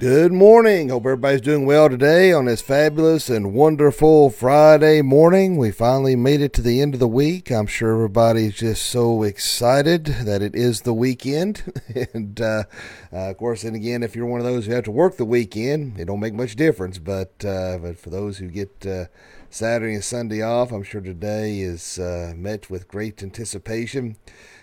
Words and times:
Good 0.00 0.32
morning. 0.32 0.88
Hope 0.88 1.04
everybody's 1.04 1.40
doing 1.40 1.66
well 1.66 1.88
today 1.88 2.32
on 2.32 2.46
this 2.46 2.60
fabulous 2.60 3.30
and 3.30 3.54
wonderful 3.54 4.28
Friday 4.28 5.02
morning. 5.02 5.56
We 5.56 5.70
finally 5.70 6.16
made 6.16 6.40
it 6.40 6.52
to 6.54 6.62
the 6.62 6.80
end 6.80 6.94
of 6.94 7.00
the 7.00 7.06
week. 7.06 7.52
I'm 7.52 7.68
sure 7.68 7.94
everybody's 7.94 8.56
just 8.56 8.86
so 8.86 9.22
excited 9.22 10.06
that 10.06 10.42
it 10.42 10.56
is 10.56 10.80
the 10.80 10.92
weekend. 10.92 11.72
and 12.12 12.40
uh, 12.40 12.64
uh, 13.12 13.30
of 13.30 13.36
course, 13.36 13.62
and 13.62 13.76
again, 13.76 14.02
if 14.02 14.16
you're 14.16 14.26
one 14.26 14.40
of 14.40 14.46
those 14.46 14.66
who 14.66 14.72
have 14.72 14.82
to 14.82 14.90
work 14.90 15.16
the 15.16 15.24
weekend, 15.24 16.00
it 16.00 16.06
don't 16.06 16.18
make 16.18 16.34
much 16.34 16.56
difference. 16.56 16.98
But 16.98 17.44
uh, 17.44 17.78
but 17.78 17.96
for 17.96 18.10
those 18.10 18.38
who 18.38 18.48
get 18.48 18.84
uh, 18.84 19.04
Saturday 19.48 19.94
and 19.94 20.02
Sunday 20.02 20.42
off, 20.42 20.72
I'm 20.72 20.82
sure 20.82 21.02
today 21.02 21.60
is 21.60 22.00
uh, 22.00 22.32
met 22.34 22.68
with 22.68 22.88
great 22.88 23.22
anticipation. 23.22 24.16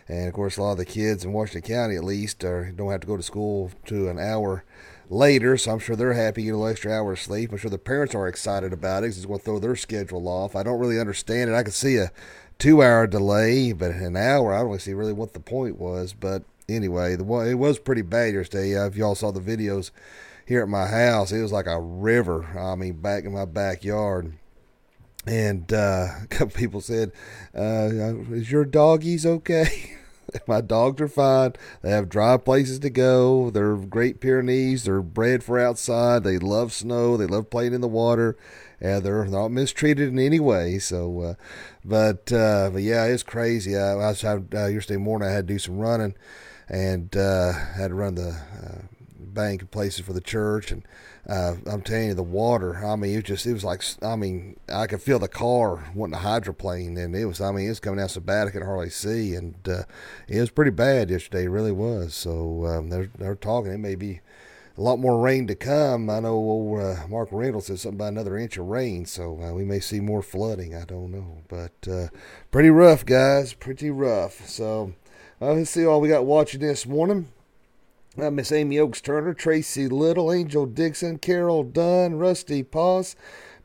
And 0.09 0.27
of 0.27 0.33
course, 0.33 0.57
a 0.57 0.61
lot 0.61 0.73
of 0.73 0.77
the 0.79 0.85
kids 0.85 1.23
in 1.23 1.31
Washington 1.31 1.73
County, 1.73 1.95
at 1.95 2.03
least, 2.03 2.43
are, 2.43 2.69
don't 2.73 2.91
have 2.91 2.99
to 2.99 3.07
go 3.07 3.15
to 3.15 3.23
school 3.23 3.71
to 3.85 4.09
an 4.09 4.19
hour 4.19 4.65
later, 5.11 5.57
so 5.57 5.71
I'm 5.71 5.79
sure 5.79 5.95
they're 5.95 6.13
happy 6.13 6.41
to 6.41 6.45
get 6.45 6.51
a 6.51 6.57
little 6.57 6.67
extra 6.67 6.93
hour 6.93 7.13
of 7.13 7.19
sleep. 7.19 7.51
I'm 7.51 7.57
sure 7.57 7.69
the 7.69 7.77
parents 7.77 8.15
are 8.15 8.27
excited 8.27 8.73
about 8.73 8.99
it 8.99 9.07
because 9.07 9.17
it's 9.17 9.25
going 9.25 9.39
to 9.39 9.45
throw 9.45 9.59
their 9.59 9.75
schedule 9.75 10.27
off. 10.27 10.55
I 10.55 10.63
don't 10.63 10.79
really 10.79 10.99
understand 10.99 11.49
it. 11.49 11.53
I 11.53 11.63
can 11.63 11.71
see 11.71 11.97
a 11.97 12.11
two 12.57 12.81
hour 12.81 13.07
delay, 13.07 13.73
but 13.73 13.91
an 13.91 14.15
hour, 14.15 14.53
I 14.53 14.59
don't 14.59 14.67
really 14.67 14.79
see 14.79 14.93
really 14.93 15.13
what 15.13 15.33
the 15.33 15.39
point 15.39 15.77
was. 15.77 16.13
But 16.13 16.43
anyway, 16.69 17.15
the 17.15 17.25
it 17.41 17.55
was 17.55 17.77
pretty 17.77 18.01
bad 18.01 18.33
yesterday. 18.33 18.71
If 18.71 18.95
y'all 18.95 19.15
saw 19.15 19.31
the 19.31 19.41
videos 19.41 19.91
here 20.45 20.61
at 20.61 20.69
my 20.69 20.87
house, 20.87 21.31
it 21.31 21.41
was 21.41 21.51
like 21.51 21.67
a 21.67 21.79
river. 21.79 22.57
I 22.57 22.75
mean, 22.75 22.93
back 22.93 23.25
in 23.25 23.33
my 23.33 23.45
backyard. 23.45 24.33
And 25.27 25.71
uh, 25.71 26.07
a 26.23 26.27
couple 26.29 26.55
people 26.55 26.81
said, 26.81 27.11
uh, 27.55 27.89
"Is 28.31 28.51
your 28.51 28.65
doggies 28.65 29.25
okay?" 29.25 29.90
My 30.47 30.61
dogs 30.61 31.01
are 31.01 31.07
fine. 31.07 31.53
They 31.81 31.91
have 31.91 32.09
dry 32.09 32.37
places 32.37 32.79
to 32.79 32.89
go. 32.89 33.49
They're 33.49 33.75
Great 33.75 34.19
Pyrenees. 34.19 34.83
They're 34.83 35.01
bred 35.01 35.43
for 35.43 35.59
outside. 35.59 36.23
They 36.23 36.37
love 36.37 36.73
snow. 36.73 37.17
They 37.17 37.25
love 37.25 37.49
playing 37.49 37.73
in 37.73 37.81
the 37.81 37.87
water. 37.87 38.37
And 38.79 39.03
they're 39.03 39.25
not 39.25 39.49
mistreated 39.49 40.09
in 40.09 40.19
any 40.19 40.39
way. 40.39 40.79
So, 40.79 41.21
uh, 41.21 41.33
but 41.85 42.31
uh, 42.31 42.71
but 42.73 42.81
yeah, 42.81 43.05
it's 43.05 43.23
crazy. 43.23 43.77
I, 43.77 43.93
I 43.93 44.13
uh, 44.13 44.67
yesterday 44.67 44.97
morning. 44.97 45.29
I 45.29 45.31
had 45.31 45.47
to 45.47 45.53
do 45.53 45.59
some 45.59 45.77
running, 45.77 46.15
and 46.67 47.15
uh, 47.15 47.53
had 47.53 47.89
to 47.89 47.93
run 47.93 48.15
the 48.15 48.29
uh, 48.29 48.90
bank 49.33 49.61
and 49.61 49.71
places 49.71 50.05
for 50.05 50.13
the 50.13 50.21
church 50.21 50.71
and 50.71 50.83
uh, 51.29 51.55
I'm 51.67 51.81
telling 51.81 52.09
you, 52.09 52.13
the 52.13 52.23
water. 52.23 52.83
I 52.83 52.95
mean, 52.95 53.13
it 53.13 53.17
was 53.17 53.23
just 53.23 53.45
it 53.45 53.53
was 53.53 53.63
like 53.63 53.83
I 54.01 54.15
mean, 54.15 54.57
I 54.73 54.87
could 54.87 55.01
feel 55.01 55.19
the 55.19 55.27
car 55.27 55.91
wanting 55.93 56.13
to 56.13 56.19
hydroplane, 56.19 56.97
and 56.97 57.15
it 57.15 57.25
was. 57.25 57.39
I 57.39 57.51
mean, 57.51 57.67
it 57.67 57.69
was 57.69 57.79
coming 57.79 57.99
out 57.99 58.11
so 58.11 58.21
bad 58.21 58.47
I 58.47 58.51
could 58.51 58.63
hardly 58.63 58.89
see, 58.89 59.35
and 59.35 59.55
uh, 59.67 59.83
it 60.27 60.39
was 60.39 60.49
pretty 60.49 60.71
bad 60.71 61.09
yesterday. 61.09 61.45
It 61.45 61.49
really 61.49 61.71
was. 61.71 62.15
So 62.15 62.65
um, 62.65 62.89
they're 62.89 63.11
they're 63.17 63.35
talking. 63.35 63.71
It 63.71 63.77
may 63.77 63.95
be 63.95 64.21
a 64.77 64.81
lot 64.81 64.97
more 64.97 65.19
rain 65.19 65.45
to 65.47 65.55
come. 65.55 66.09
I 66.09 66.21
know 66.21 66.33
old, 66.33 66.79
uh, 66.79 67.07
Mark 67.07 67.29
Reynolds 67.31 67.67
said 67.67 67.79
something 67.79 67.99
about 67.99 68.13
another 68.13 68.37
inch 68.37 68.57
of 68.57 68.65
rain, 68.65 69.05
so 69.05 69.39
uh, 69.41 69.53
we 69.53 69.63
may 69.63 69.79
see 69.79 69.99
more 69.99 70.23
flooding. 70.23 70.73
I 70.73 70.85
don't 70.85 71.11
know, 71.11 71.43
but 71.47 71.87
uh, 71.91 72.07
pretty 72.49 72.71
rough, 72.71 73.05
guys. 73.05 73.53
Pretty 73.53 73.91
rough. 73.91 74.47
So 74.47 74.93
let's 75.39 75.69
see 75.69 75.85
all 75.85 76.01
we 76.01 76.09
got 76.09 76.25
watching 76.25 76.61
this 76.61 76.87
morning. 76.87 77.29
Uh, 78.19 78.29
Miss 78.29 78.51
Amy 78.51 78.77
Oaks 78.77 78.99
Turner, 78.99 79.33
Tracy 79.33 79.87
Little, 79.87 80.33
Angel 80.33 80.65
Dixon, 80.65 81.17
Carol 81.17 81.63
Dunn, 81.63 82.15
Rusty 82.15 82.61
Paws, 82.61 83.15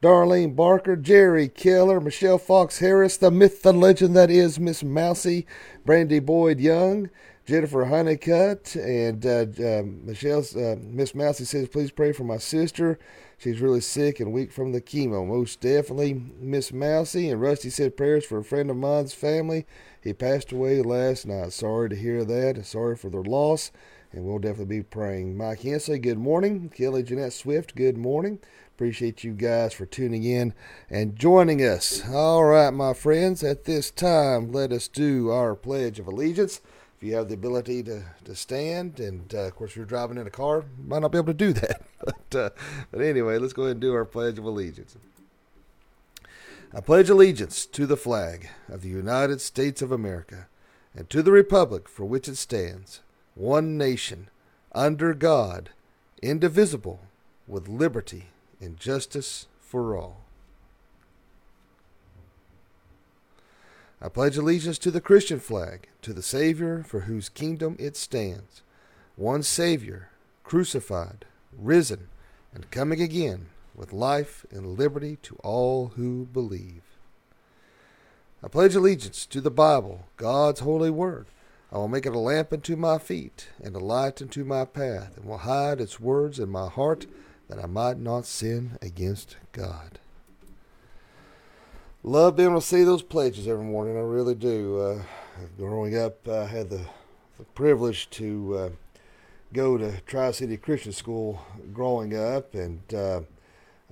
Darlene 0.01 0.55
Barker, 0.55 0.95
Jerry 0.95 1.49
Keller, 1.49 2.01
Michelle 2.01 2.39
Fox 2.39 2.79
Harris, 2.79 3.17
the 3.17 3.33
myth, 3.33 3.63
the 3.63 3.73
legend 3.73 4.15
that 4.15 4.31
is 4.31 4.61
Miss 4.61 4.85
Mousy, 4.85 5.47
Brandy 5.85 6.21
Boyd 6.21 6.61
Young, 6.61 7.11
Jennifer 7.45 7.87
Honeycutt, 7.87 8.77
and 8.77 9.27
uh, 9.27 9.47
uh, 9.59 9.83
Michelle's 9.83 10.55
uh, 10.55 10.77
Miss 10.81 11.13
Mousy 11.13 11.45
says, 11.45 11.69
"Please 11.69 11.91
pray 11.91 12.13
for 12.13 12.23
my 12.23 12.39
sister. 12.39 13.01
She's 13.39 13.61
really 13.61 13.81
sick 13.81 14.21
and 14.21 14.33
weak 14.33 14.53
from 14.53 14.71
the 14.71 14.81
chemo. 14.81 15.27
Most 15.27 15.61
definitely, 15.61 16.23
Miss 16.39 16.73
Mousy." 16.73 17.31
And 17.31 17.41
Rusty 17.41 17.71
said 17.71 17.97
prayers 17.97 18.25
for 18.25 18.39
a 18.39 18.45
friend 18.45 18.71
of 18.71 18.77
mine's 18.77 19.13
family. 19.13 19.67
He 20.01 20.13
passed 20.13 20.53
away 20.53 20.83
last 20.83 21.27
night. 21.27 21.53
Sorry 21.53 21.89
to 21.89 21.97
hear 21.97 22.25
that. 22.25 22.65
Sorry 22.65 22.95
for 22.95 23.11
their 23.11 23.23
loss 23.23 23.73
and 24.17 24.25
we'll 24.25 24.39
definitely 24.39 24.79
be 24.79 24.83
praying. 24.83 25.37
Mike 25.37 25.61
Hensley, 25.61 25.99
good 25.99 26.19
morning. 26.19 26.71
Kelly 26.75 27.03
Jeanette 27.03 27.35
Swift, 27.35 27.77
good 27.77 27.99
morning. 27.99 28.39
Appreciate 28.75 29.23
you 29.23 29.33
guys 29.33 29.75
for 29.75 29.85
tuning 29.85 30.25
in 30.25 30.55
and 30.89 31.17
joining 31.17 31.61
us. 31.61 32.03
All 32.09 32.45
right, 32.45 32.71
my 32.71 32.95
friends, 32.95 33.45
at 33.45 33.65
this 33.65 33.91
time, 33.91 34.51
let 34.51 34.73
us 34.73 34.89
do 34.89 35.31
our 35.31 35.55
Pledge 35.55 35.99
of 35.99 36.07
Allegiance. 36.07 36.63
If 36.97 37.07
you 37.07 37.15
have 37.15 37.29
the 37.29 37.35
ability 37.35 37.83
to, 37.85 38.05
to 38.25 38.35
stand, 38.35 38.99
and 39.01 39.35
uh, 39.35 39.49
of 39.49 39.55
course, 39.55 39.73
if 39.73 39.77
you're 39.77 39.85
driving 39.85 40.17
in 40.17 40.27
a 40.27 40.31
car, 40.31 40.65
might 40.83 41.03
not 41.03 41.13
be 41.13 41.19
able 41.19 41.27
to 41.27 41.35
do 41.35 41.53
that. 41.53 41.83
but, 42.05 42.35
uh, 42.35 42.51
but 42.91 43.03
anyway, 43.03 43.37
let's 43.37 43.53
go 43.53 43.65
ahead 43.65 43.73
and 43.73 43.81
do 43.83 43.93
our 43.93 44.07
Pledge 44.07 44.39
of 44.39 44.47
Allegiance. 44.47 44.97
I 46.75 46.81
pledge 46.81 47.11
allegiance 47.11 47.67
to 47.67 47.87
the 47.87 47.97
flag 47.97 48.49
of 48.69 48.81
the 48.81 48.89
United 48.89 49.41
States 49.41 49.83
of 49.83 49.93
America 49.93 50.49
and 50.95 51.09
to 51.11 51.23
the 51.23 51.33
republic 51.33 51.89
for 51.89 52.05
which 52.05 52.29
it 52.29 52.37
stands 52.37 53.01
one 53.37 53.77
nation, 53.77 54.29
under 54.73 55.13
God, 55.15 55.71
indivisible, 56.23 57.01
with 57.47 57.69
liberty 57.69 58.27
and 58.61 58.81
justice 58.81 59.47
for 59.61 59.97
all. 59.97 60.23
I 64.01 64.09
pledge 64.09 64.37
allegiance 64.37 64.79
to 64.79 64.91
the 64.91 65.01
Christian 65.01 65.39
flag, 65.39 65.89
to 66.03 66.13
the 66.13 66.23
Savior 66.23 66.83
for 66.83 67.01
whose 67.01 67.29
kingdom 67.29 67.77
it 67.79 67.97
stands, 67.97 68.63
one 69.17 69.43
Savior, 69.43 70.09
crucified, 70.43 71.27
risen, 71.57 72.09
and 72.55 72.71
coming 72.71 73.01
again 73.01 73.47
with 73.75 73.93
life 73.93 74.47
and 74.51 74.79
liberty 74.79 75.19
to 75.23 75.37
all 75.43 75.93
who 75.97 76.27
believe. 76.33 76.83
I 78.43 78.49
pledge 78.49 78.75
allegiance 78.75 79.27
to 79.27 79.41
the 79.41 79.51
Bible, 79.51 80.07
God's 80.17 80.61
holy 80.61 80.91
word 80.91 81.27
I 81.73 81.79
will 81.79 81.89
make 81.89 82.07
it 82.07 82.15
a 82.15 82.19
lamp 82.19 82.53
unto 82.53 82.77
my 82.77 82.99
feet, 82.99 83.49
and 83.63 83.75
a 83.75 83.81
light 83.81 84.23
unto 84.23 84.45
my 84.45 84.65
path, 84.65 85.17
and 85.17 85.27
will 85.27 85.39
hide 85.39 85.81
its 85.81 85.99
words 85.99 86.39
in 86.39 86.49
my 86.49 86.69
heart, 86.69 87.07
that 87.49 87.59
I 87.59 87.67
might 87.67 87.99
not 87.99 88.25
sin 88.25 88.79
against 88.81 89.37
God. 89.53 89.99
Love 92.03 92.37
being 92.37 92.51
able 92.51 92.61
to 92.61 92.67
see 92.67 92.85
those 92.85 93.03
pledges 93.03 93.49
every 93.49 93.65
morning. 93.65 93.97
I 93.97 94.01
really 94.01 94.37
do. 94.37 94.81
Uh, 94.81 95.03
growing 95.59 95.99
up, 95.99 96.29
I 96.29 96.47
had 96.47 96.71
the, 96.71 96.87
the 97.37 97.45
privilege 97.55 98.09
to 98.11 98.57
uh, 98.57 98.71
go 99.53 99.77
to 99.77 100.01
Tri 100.03 100.31
City 100.31 100.57
Christian 100.57 100.93
School 100.93 101.45
growing 101.73 102.17
up, 102.17 102.55
and 102.55 102.81
uh, 102.95 103.23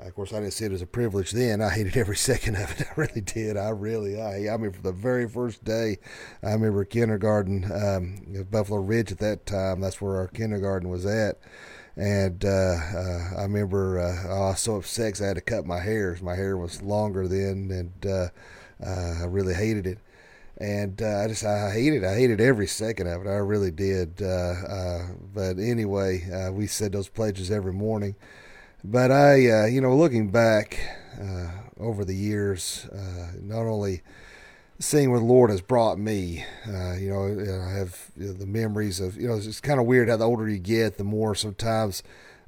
of 0.01 0.15
course, 0.15 0.33
I 0.33 0.41
didn't 0.41 0.53
see 0.53 0.65
it 0.65 0.73
as 0.73 0.83
a 0.83 0.87
privilege 0.87 1.31
then. 1.31 1.61
I 1.61 1.71
hated 1.71 1.97
every 1.97 2.17
second 2.31 2.57
of 2.57 2.81
it. 2.81 2.87
I 2.87 2.93
really 2.97 3.21
did. 3.21 3.57
I 3.57 3.69
really, 3.71 4.21
I, 4.21 4.53
I 4.53 4.57
mean, 4.57 4.73
from 4.73 4.83
the 4.83 4.93
very 4.93 5.29
first 5.29 5.65
day, 5.65 5.99
I 6.43 6.53
remember 6.53 6.85
kindergarten, 6.85 7.71
um, 7.73 8.45
Buffalo 8.51 8.81
Ridge 8.81 9.13
at 9.13 9.19
that 9.19 9.47
time. 9.47 9.81
That's 9.81 10.01
where 10.01 10.17
our 10.17 10.29
kindergarten 10.29 10.89
was 10.89 11.07
at. 11.07 11.39
And 11.97 12.45
uh, 12.45 12.49
uh, 12.49 13.31
I 13.39 13.43
remember 13.43 14.01
uh, 14.01 14.29
oh, 14.29 14.43
I 14.47 14.49
was 14.51 14.61
so 14.61 14.77
upset 14.77 15.21
I 15.21 15.27
had 15.27 15.37
to 15.37 15.41
cut 15.41 15.65
my 15.65 15.79
hair. 15.79 16.17
My 16.21 16.35
hair 16.35 16.57
was 16.57 16.83
longer 16.83 17.29
then, 17.29 17.71
and 17.71 18.11
uh, 18.11 18.29
uh, 18.85 19.23
I 19.23 19.27
really 19.27 19.55
hated 19.55 19.87
it. 19.87 19.99
And 20.59 21.01
uh, 21.01 21.21
I 21.21 21.29
just 21.29 21.45
I 21.45 21.71
hated 21.71 22.05
I 22.05 22.15
hated 22.17 22.41
every 22.41 22.67
second 22.67 23.07
of 23.07 23.25
it. 23.25 23.29
I 23.29 23.35
really 23.35 23.71
did. 23.71 24.17
but 24.17 25.59
anyway, 25.59 26.51
we 26.53 26.67
said 26.67 26.93
those 26.93 27.09
pledges 27.09 27.51
every 27.51 27.73
morning. 27.73 28.17
But 28.87 29.11
I, 29.11 29.49
uh, 29.49 29.65
you 29.65 29.81
know, 29.81 29.97
looking 29.97 30.29
back 30.29 30.79
uh, 31.19 31.49
over 31.81 32.05
the 32.05 32.15
years, 32.15 32.87
uh, 32.93 33.33
not 33.41 33.63
only 33.63 34.03
seeing 34.79 35.11
where 35.11 35.21
the 35.21 35.25
Lord 35.25 35.49
has 35.49 35.63
brought 35.63 35.99
me, 35.99 36.45
uh, 36.69 36.93
you 36.93 37.09
know, 37.09 37.25
I 37.65 37.79
have 37.79 38.11
you 38.15 38.27
know, 38.27 38.33
the 38.35 38.45
memories 38.45 39.01
of, 39.01 39.17
you 39.17 39.27
know, 39.27 39.37
it's 39.37 39.63
kind 39.63 39.81
of 39.81 39.87
weird 39.87 40.11
how 40.11 40.19
the 40.19 40.27
older 40.27 40.47
you 40.47 40.59
get, 40.59 40.99
the 40.99 41.05
more 41.05 41.35
sometimes 41.35 42.03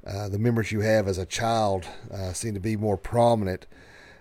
uh, 0.05 0.29
the 0.29 0.37
memories 0.37 0.71
you 0.71 0.81
have 0.81 1.07
as 1.07 1.17
a 1.17 1.25
child 1.25 1.87
uh, 2.13 2.33
seem 2.33 2.53
to 2.53 2.59
be 2.59 2.77
more 2.77 2.97
prominent. 2.97 3.65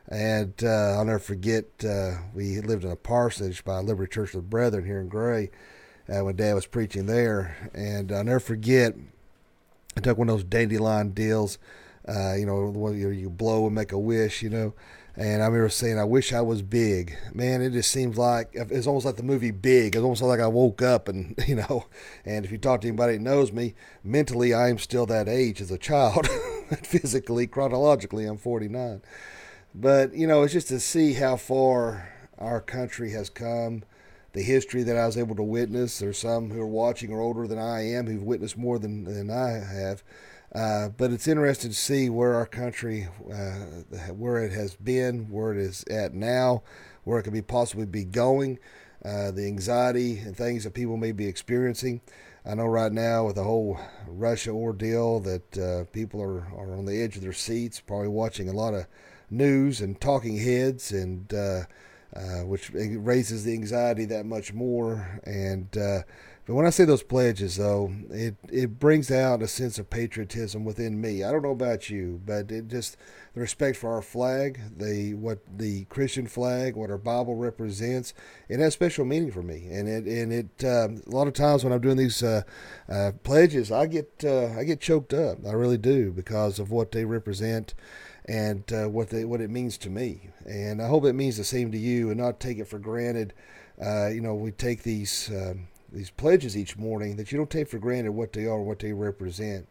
And 0.09 0.55
I'll 0.65 1.05
never 1.05 1.19
forget, 1.19 1.67
we 2.33 2.61
lived 2.63 2.85
in 2.85 2.91
a 2.91 2.97
parsonage 2.97 3.63
by 3.63 3.81
Liberty 3.81 4.11
Church 4.11 4.31
of 4.31 4.43
the 4.43 4.49
Brethren 4.49 4.87
here 4.87 5.01
in 5.01 5.09
Gray 5.09 5.51
when 6.07 6.37
Dad 6.37 6.55
was 6.55 6.65
preaching 6.65 7.05
there. 7.05 7.71
And 7.75 8.11
I'll 8.11 8.25
never 8.25 8.41
forget, 8.41 8.95
I 9.97 10.01
took 10.01 10.17
one 10.17 10.31
of 10.31 10.37
those 10.37 10.45
dandelion 10.45 11.11
deals 11.11 11.59
uh, 12.09 12.35
you 12.35 12.47
know, 12.47 12.91
you, 12.93 13.11
you 13.11 13.31
blow 13.31 13.67
and 13.67 13.75
make 13.75 13.93
a 13.93 13.99
wish, 13.99 14.43
you 14.43 14.51
know. 14.51 14.75
And 15.19 15.43
I 15.43 15.47
remember 15.47 15.71
saying, 15.71 15.99
I 15.99 16.05
wish 16.05 16.35
I 16.35 16.43
was 16.43 16.61
big. 16.61 17.17
Man, 17.33 17.63
it 17.63 17.71
just 17.71 17.91
seems 17.91 18.19
like 18.19 18.51
it's 18.53 18.87
almost 18.87 19.07
like 19.07 19.17
the 19.17 19.23
movie 19.23 19.51
Big. 19.51 19.97
It's 19.97 20.03
almost 20.03 20.21
like 20.21 20.41
I 20.41 20.47
woke 20.47 20.83
up 20.83 21.09
and, 21.09 21.35
you 21.47 21.57
know, 21.57 21.87
and 22.25 22.45
if 22.45 22.53
you 22.53 22.59
talk 22.59 22.83
to 22.83 22.89
anybody 22.89 23.15
that 23.15 23.23
knows 23.23 23.51
me, 23.51 23.75
mentally 24.05 24.53
I 24.53 24.69
am 24.69 24.79
still 24.79 25.07
that 25.07 25.29
age 25.29 25.63
as 25.63 25.71
a 25.71 25.79
child. 25.79 26.29
Physically, 26.83 27.47
chronologically, 27.47 28.27
I'm 28.27 28.37
49. 28.37 29.01
But, 29.75 30.15
you 30.15 30.27
know, 30.27 30.43
it's 30.43 30.53
just 30.53 30.69
to 30.69 30.81
see 30.81 31.15
how 31.15 31.37
far 31.37 32.13
our 32.39 32.61
country 32.61 33.13
has 33.13 33.31
come, 33.31 33.85
the 34.35 34.43
history 34.43 34.83
that 34.83 34.99
I 34.99 35.07
was 35.07 35.17
able 35.17 35.37
to 35.37 35.43
witness. 35.43 35.99
There's 35.99 36.19
some 36.19 36.51
who 36.51 36.61
are 36.61 36.67
watching 36.67 37.11
are 37.11 37.21
older 37.21 37.47
than 37.47 37.59
I 37.59 37.87
am 37.89 38.07
who've 38.07 38.23
witnessed 38.23 38.59
more 38.59 38.79
than, 38.79 39.05
than 39.05 39.31
I 39.31 39.53
have 39.53 40.03
Uh, 40.55 40.89
but 40.89 41.11
it's 41.11 41.29
interesting 41.29 41.71
to 41.71 41.77
see 41.77 42.09
where 42.09 42.35
our 42.35 42.47
country, 42.47 43.09
uh, 43.31 44.13
where 44.13 44.39
it 44.39 44.53
has 44.53 44.75
been, 44.77 45.31
where 45.31 45.53
it 45.53 45.59
is 45.59 45.85
at 45.91 46.15
now, 46.15 46.63
where 47.05 47.19
it 47.19 47.25
could 47.25 47.33
be 47.33 47.43
possibly 47.43 47.85
be 47.85 48.05
going, 48.05 48.59
uh, 49.05 49.31
the 49.31 49.47
anxiety 49.47 50.19
and 50.19 50.37
things 50.37 50.65
that 50.65 50.73
people 50.75 50.97
may 50.97 51.13
be 51.13 51.27
experiencing. 51.27 52.01
I 52.45 52.55
know 52.55 52.67
right 52.67 52.93
now 52.93 53.27
with 53.27 53.37
the 53.37 53.43
whole 53.43 53.79
Russia 54.07 54.51
ordeal 54.51 55.21
that 55.21 55.59
uh, 55.59 55.85
people 55.93 56.23
are, 56.23 56.47
are 56.57 56.77
on 56.77 56.85
the 56.87 57.03
edge 57.03 57.17
of 57.17 57.23
their 57.23 57.33
seats, 57.33 57.81
probably 57.81 58.09
watching 58.09 58.49
a 58.49 58.53
lot 58.53 58.73
of 58.73 58.87
news 59.31 59.81
and 59.81 60.01
talking 60.01 60.39
heads, 60.39 60.93
and 60.93 61.35
uh, 61.35 61.63
which 62.45 62.71
raises 62.73 63.45
the 63.45 63.53
anxiety 63.53 64.05
that 64.07 64.25
much 64.25 64.53
more. 64.53 65.21
And 65.25 65.77
but 66.47 66.55
when 66.55 66.65
I 66.65 66.71
say 66.71 66.85
those 66.85 67.03
pledges, 67.03 67.57
though, 67.57 67.93
it 68.11 68.37
it 68.49 68.79
brings 68.79 69.11
out 69.11 69.43
a 69.43 69.49
sense 69.49 69.81
of 69.81 69.91
patriotism 69.91 70.65
within 70.65 71.01
me. 71.01 71.25
I 71.25 71.33
don't 71.33 71.43
know 71.43 71.51
about 71.51 71.91
you, 71.91 72.21
but 72.25 72.53
it 72.53 72.69
just 72.69 72.97
the 73.35 73.41
respect 73.41 73.77
for 73.77 73.93
our 73.93 74.01
flag, 74.01 74.61
the 74.77 75.15
what 75.15 75.41
the 75.59 75.87
Christian 75.87 76.29
flag, 76.29 76.77
what 76.77 76.89
our 76.89 76.99
Bible 76.99 77.35
represents, 77.35 78.15
it 78.49 78.61
has 78.61 78.75
special 78.75 79.05
meaning 79.05 79.33
for 79.33 79.43
me. 79.43 79.67
And 79.73 79.89
it 79.89 80.07
and 80.07 80.33
it 80.33 80.65
um, 80.65 81.03
a 81.05 81.11
lot 81.11 81.27
of 81.27 81.35
times 81.35 81.65
when 81.65 81.73
I'm 81.73 81.81
doing 81.81 81.97
these 81.97 82.23
uh, 82.23 82.43
uh, 82.89 83.11
pledges, 83.25 83.73
I 83.73 83.87
get 83.87 84.23
uh, 84.25 84.51
I 84.57 84.63
get 84.63 84.81
choked 84.81 85.13
up. 85.13 85.39
I 85.45 85.51
really 85.51 85.79
do 85.79 86.13
because 86.13 86.61
of 86.61 86.71
what 86.71 86.93
they 86.93 87.05
represent 87.05 87.75
and 88.25 88.73
uh, 88.73 88.89
what 88.89 89.11
they 89.11 89.25
what 89.25 89.41
it 89.41 89.51
means 89.51 89.79
to 89.79 89.91
me. 89.91 90.31
And 90.47 90.81
I 90.81 90.87
hope 90.87 91.05
it 91.07 91.15
means 91.15 91.39
the 91.39 91.45
same 91.45 91.73
to 91.73 91.79
you, 91.79 92.09
and 92.11 92.21
not 92.21 92.39
take 92.39 92.59
it 92.59 92.69
for 92.69 92.79
granted. 92.79 93.35
Uh, 93.85 94.11
you 94.11 94.21
know, 94.21 94.37
we 94.37 94.53
take 94.53 94.85
these. 94.85 95.29
Um, 95.31 95.67
these 95.93 96.11
pledges 96.11 96.57
each 96.57 96.77
morning 96.77 97.17
that 97.17 97.33
you 97.33 97.39
don't 97.39 97.51
take 97.51 97.69
for 97.69 97.79
granted 97.79 98.13
what 98.13 98.33
they 98.33 98.47
are, 98.47 98.61
what 98.63 98.79
they 98.79 98.93
represent. 98.93 99.69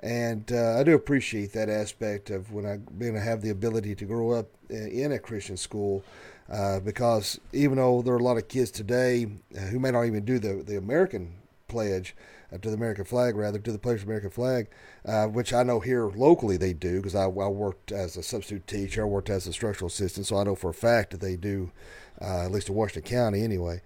And 0.00 0.50
uh, 0.52 0.78
I 0.78 0.82
do 0.82 0.94
appreciate 0.94 1.52
that 1.52 1.70
aspect 1.70 2.30
of 2.30 2.52
when 2.52 2.66
I 2.66 2.76
being 2.76 3.14
to 3.14 3.20
have 3.20 3.40
the 3.40 3.50
ability 3.50 3.94
to 3.94 4.04
grow 4.04 4.32
up 4.32 4.48
in 4.68 5.12
a 5.12 5.18
Christian 5.18 5.56
school, 5.56 6.04
uh, 6.52 6.80
because 6.80 7.40
even 7.52 7.76
though 7.76 8.02
there 8.02 8.14
are 8.14 8.18
a 8.18 8.22
lot 8.22 8.36
of 8.36 8.48
kids 8.48 8.70
today 8.70 9.26
uh, 9.56 9.60
who 9.60 9.78
may 9.78 9.90
not 9.90 10.04
even 10.04 10.24
do 10.24 10.38
the 10.38 10.62
the 10.62 10.76
American 10.76 11.34
pledge 11.68 12.14
uh, 12.52 12.58
to 12.58 12.68
the 12.68 12.76
American 12.76 13.04
flag, 13.04 13.34
rather 13.36 13.58
to 13.58 13.72
the 13.72 13.78
pledge 13.78 13.98
of 13.98 14.04
American 14.04 14.30
flag, 14.30 14.68
uh, 15.06 15.26
which 15.26 15.52
I 15.52 15.62
know 15.62 15.80
here 15.80 16.06
locally 16.06 16.56
they 16.56 16.72
do 16.72 16.96
because 16.96 17.14
I, 17.14 17.24
I, 17.24 17.26
worked 17.26 17.90
as 17.90 18.16
a 18.16 18.22
substitute 18.22 18.66
teacher, 18.66 19.02
I 19.02 19.06
worked 19.06 19.30
as 19.30 19.46
a 19.46 19.52
structural 19.52 19.88
assistant, 19.88 20.26
so 20.26 20.36
I 20.36 20.44
know 20.44 20.54
for 20.54 20.70
a 20.70 20.74
fact 20.74 21.10
that 21.10 21.20
they 21.20 21.36
do, 21.36 21.72
uh, 22.20 22.44
at 22.44 22.50
least 22.50 22.68
in 22.68 22.74
Washington 22.74 23.10
County 23.10 23.42
anyway. 23.42 23.80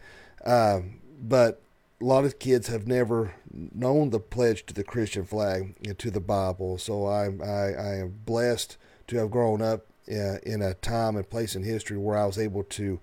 Um, 0.45 1.01
but 1.21 1.61
a 2.01 2.05
lot 2.05 2.25
of 2.25 2.39
kids 2.39 2.69
have 2.69 2.87
never 2.87 3.35
known 3.53 4.11
the 4.11 4.21
pledge 4.21 4.65
to 4.67 4.75
the 4.75 4.85
Christian 4.85 5.25
flag 5.25 5.75
and 5.85 5.99
to 5.99 6.11
the 6.11 6.21
Bible. 6.21 6.79
So 6.79 7.07
I, 7.07 7.27
I, 7.45 7.73
I 7.73 7.95
am 7.97 8.21
blessed 8.25 8.77
to 9.09 9.17
have 9.17 9.31
grown 9.31 9.61
up 9.61 9.87
uh, 10.11 10.39
in 10.45 10.63
a 10.63 10.75
time 10.75 11.17
and 11.17 11.29
place 11.29 11.57
in 11.57 11.65
history 11.65 11.97
where 11.97 12.17
I 12.17 12.27
was 12.27 12.39
able 12.39 12.63
to 12.65 13.01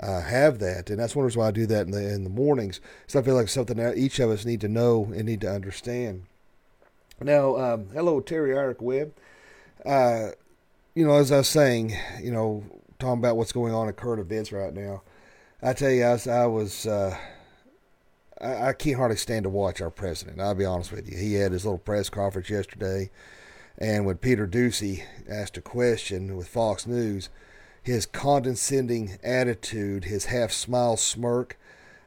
uh, 0.00 0.22
have 0.22 0.60
that, 0.60 0.90
and 0.90 0.98
that's 0.98 1.16
one 1.16 1.24
reason 1.24 1.40
why 1.40 1.48
I 1.48 1.52
do 1.52 1.66
that 1.66 1.86
in 1.86 1.92
the 1.92 2.14
in 2.14 2.24
the 2.24 2.30
mornings. 2.30 2.80
So 3.06 3.18
I 3.18 3.22
feel 3.22 3.34
like 3.34 3.48
something 3.48 3.76
that 3.78 3.98
each 3.98 4.18
of 4.20 4.30
us 4.30 4.44
need 4.44 4.60
to 4.60 4.68
know 4.68 5.12
and 5.14 5.24
need 5.24 5.40
to 5.40 5.50
understand. 5.50 6.24
Now, 7.20 7.56
um, 7.56 7.88
hello, 7.92 8.20
Terry 8.20 8.56
Eric 8.56 8.80
Webb. 8.80 9.12
Uh, 9.84 10.30
you 10.94 11.06
know, 11.06 11.14
as 11.14 11.32
I 11.32 11.38
was 11.38 11.48
saying, 11.48 11.96
you 12.22 12.30
know, 12.30 12.64
talking 12.98 13.18
about 13.18 13.36
what's 13.36 13.52
going 13.52 13.74
on 13.74 13.88
in 13.88 13.94
current 13.94 14.20
events 14.20 14.52
right 14.52 14.72
now, 14.72 15.02
I 15.60 15.72
tell 15.72 15.90
you, 15.90 16.04
I 16.04 16.12
was, 16.12 16.28
I 16.28 16.46
was 16.46 16.86
uh, 16.86 17.16
I, 18.40 18.68
I 18.68 18.72
can't 18.72 18.96
hardly 18.96 19.16
stand 19.16 19.44
to 19.44 19.50
watch 19.50 19.80
our 19.80 19.90
president. 19.90 20.40
I'll 20.40 20.54
be 20.54 20.64
honest 20.64 20.92
with 20.92 21.10
you. 21.10 21.16
He 21.16 21.34
had 21.34 21.52
his 21.52 21.64
little 21.64 21.78
press 21.78 22.10
conference 22.10 22.50
yesterday, 22.50 23.10
and 23.76 24.06
when 24.06 24.16
Peter 24.16 24.46
Doocy 24.46 25.02
asked 25.28 25.56
a 25.56 25.62
question 25.62 26.36
with 26.36 26.48
Fox 26.48 26.86
News, 26.86 27.28
his 27.82 28.06
condescending 28.06 29.18
attitude, 29.22 30.04
his 30.04 30.26
half 30.26 30.52
smile 30.52 30.96
smirk, 30.96 31.58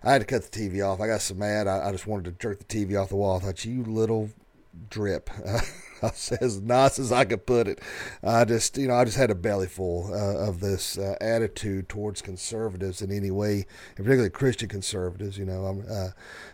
I 0.03 0.13
had 0.13 0.21
to 0.21 0.27
cut 0.27 0.43
the 0.43 0.49
TV 0.49 0.85
off. 0.85 0.99
I 0.99 1.07
got 1.07 1.21
so 1.21 1.35
mad, 1.35 1.67
I, 1.67 1.87
I 1.87 1.91
just 1.91 2.07
wanted 2.07 2.25
to 2.25 2.39
jerk 2.39 2.59
the 2.59 2.65
TV 2.65 3.01
off 3.01 3.09
the 3.09 3.15
wall. 3.15 3.37
I 3.37 3.39
thought, 3.39 3.65
you 3.65 3.83
little 3.83 4.31
drip. 4.89 5.29
as 6.01 6.61
nice 6.61 6.99
as 6.99 7.11
I 7.11 7.25
could 7.25 7.45
put 7.45 7.67
it. 7.67 7.79
I 8.23 8.45
just, 8.45 8.77
you 8.77 8.87
know, 8.87 8.95
I 8.95 9.05
just 9.05 9.17
had 9.17 9.29
a 9.29 9.35
belly 9.35 9.67
full 9.67 10.11
uh, 10.13 10.47
of 10.47 10.59
this 10.59 10.97
uh, 10.97 11.15
attitude 11.21 11.89
towards 11.89 12.21
conservatives 12.21 13.01
in 13.01 13.11
any 13.11 13.31
way, 13.31 13.65
particularly 13.95 14.29
Christian 14.29 14.69
conservatives. 14.69 15.37
You 15.37 15.45
know, 15.45 15.83
uh, 15.89 16.09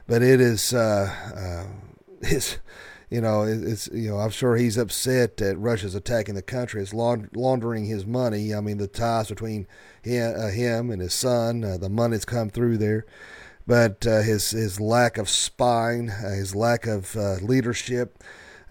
but 0.08 0.22
it 0.22 0.42
is, 0.42 0.74
uh, 0.74 1.14
uh, 1.36 1.68
it's, 2.22 2.58
you 3.10 3.22
know, 3.22 3.44
it's, 3.44 3.88
you 3.94 4.10
know, 4.10 4.18
I'm 4.18 4.32
sure 4.32 4.58
he's 4.58 4.78
upset 4.78 5.38
that 5.38 5.58
Russia's 5.58 5.96
attacking 5.96 6.36
the 6.36 6.42
country. 6.42 6.82
It's 6.82 6.94
laundering 6.94 7.86
his 7.86 8.06
money. 8.06 8.54
I 8.54 8.60
mean, 8.60 8.78
the 8.78 8.88
ties 8.88 9.30
between 9.30 9.66
him, 10.02 10.36
uh, 10.38 10.50
him 10.50 10.90
and 10.92 11.02
his 11.02 11.14
son, 11.14 11.62
the 11.62 11.90
money's 11.90 12.26
come 12.26 12.50
through 12.50 12.78
there 12.78 13.06
but 13.68 14.08
uh, 14.08 14.22
his 14.22 14.52
his 14.52 14.80
lack 14.80 15.18
of 15.18 15.30
spine, 15.30 16.10
uh, 16.10 16.30
his 16.30 16.56
lack 16.56 16.88
of 16.88 17.16
uh, 17.18 17.36
leadership, 17.42 18.24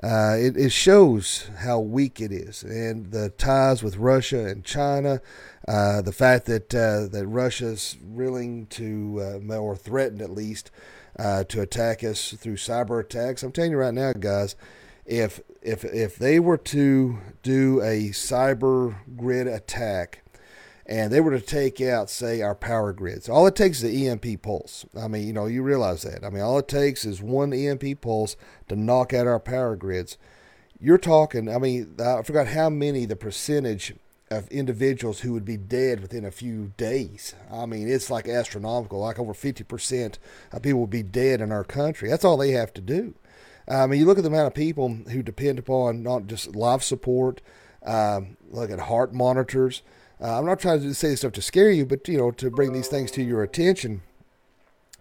uh, 0.03 0.37
it, 0.39 0.57
it, 0.57 0.73
shows 0.73 1.51
how 1.59 1.79
weak 1.79 2.21
it 2.21 2.33
is, 2.33 2.63
and 2.63 3.13
the 3.13 3.29
ties 3.29 3.83
with 3.83 3.99
Russia 3.99 4.47
and 4.47 4.65
China, 4.65 5.21
uh, 5.69 6.01
the 6.01 6.13
fact 6.13 6.47
that 6.47 6.75
uh, 6.75 7.07
that 7.09 7.27
Russia's 7.27 7.99
willing 8.03 8.67
to, 8.69 9.41
or 9.51 9.77
threatened 9.77 10.23
at 10.23 10.31
least, 10.31 10.71
to 11.19 11.61
attack 11.61 12.03
us 12.03 12.33
through 12.33 12.57
cyber 12.57 12.99
attacks. 12.99 13.43
I'm 13.43 13.53
telling 13.53 13.73
you 13.73 13.79
right 13.79 13.95
now, 13.95 14.15
guys, 14.15 14.57
if 15.05 15.41
if 15.61 15.85
if 15.85 16.17
they 16.17 16.41
were 16.41 16.59
to 16.59 17.19
do 17.43 17.83
a 17.83 18.11
cyber 18.11 18.97
grid 19.15 19.47
attack 19.47 20.23
and 20.89 21.13
they 21.13 21.21
were 21.21 21.33
to 21.33 21.45
take 21.45 21.81
out, 21.81 22.09
say, 22.09 22.41
our 22.43 22.55
power 22.55 22.93
grids, 22.93 23.29
all 23.29 23.47
it 23.47 23.57
takes 23.57 23.83
is 23.83 23.93
an 23.93 24.07
EMP 24.23 24.43
pulse. 24.43 24.87
I 24.97 25.09
mean, 25.09 25.27
you 25.27 25.33
know, 25.33 25.47
you 25.47 25.63
realize 25.63 26.03
that. 26.03 26.25
I 26.25 26.31
mean, 26.31 26.43
all 26.43 26.59
it 26.59 26.69
takes 26.69 27.05
is 27.05 27.21
one 27.21 27.53
EMP 27.53 28.01
pulse 28.01 28.37
to 28.69 28.77
knock 28.77 29.13
out 29.13 29.27
our 29.27 29.41
power 29.41 29.75
grids. 29.75 30.17
You're 30.81 30.99
talking, 30.99 31.49
I 31.49 31.59
mean, 31.59 31.97
I 31.99 32.23
forgot 32.23 32.49
how 32.49 32.71
many 32.71 33.05
the 33.05 33.17
percentage 33.17 33.95
of 34.31 34.49
individuals 34.49 35.21
who 35.21 35.33
would 35.33 35.45
be 35.45 35.57
dead 35.57 36.01
within 36.01 36.25
a 36.25 36.31
few 36.31 36.73
days. 36.77 37.35
I 37.53 37.67
mean, 37.67 37.89
it's 37.89 38.11
like 38.11 38.29
astronomical. 38.29 39.01
Like 39.01 39.19
over 39.19 39.33
50% 39.33 40.19
of 40.53 40.63
people 40.63 40.81
would 40.81 40.91
be 40.91 41.03
dead 41.03 41.41
in 41.41 41.53
our 41.53 41.65
country. 41.65 42.09
That's 42.09 42.25
all 42.25 42.37
they 42.37 42.51
have 42.53 42.73
to 42.75 42.81
do. 42.81 43.15
I 43.69 43.87
mean, 43.87 43.99
you 43.99 44.07
look 44.07 44.19
at 44.19 44.25
the 44.25 44.31
amount 44.31 44.49
of 44.49 44.55
people 44.55 44.89
who 44.89 45.23
depend 45.23 45.59
upon 45.59 46.03
not 46.03 46.27
just 46.27 46.55
life 46.55 46.83
support, 46.83 47.41
um, 47.85 48.37
look 48.51 48.71
at 48.71 48.79
heart 48.81 49.13
monitors. 49.13 49.83
Uh, 50.21 50.39
I'm 50.39 50.47
not 50.47 50.61
trying 50.61 50.81
to 50.81 50.95
say 50.95 51.09
this 51.09 51.21
stuff 51.21 51.33
to 51.33 51.43
scare 51.43 51.71
you, 51.71 51.85
but 51.85 52.07
you 52.09 52.19
know, 52.19 52.31
to 52.33 52.51
bring 52.51 52.73
these 52.73 52.89
things 52.89 53.11
to 53.13 53.23
your 53.23 53.43
attention. 53.43 54.03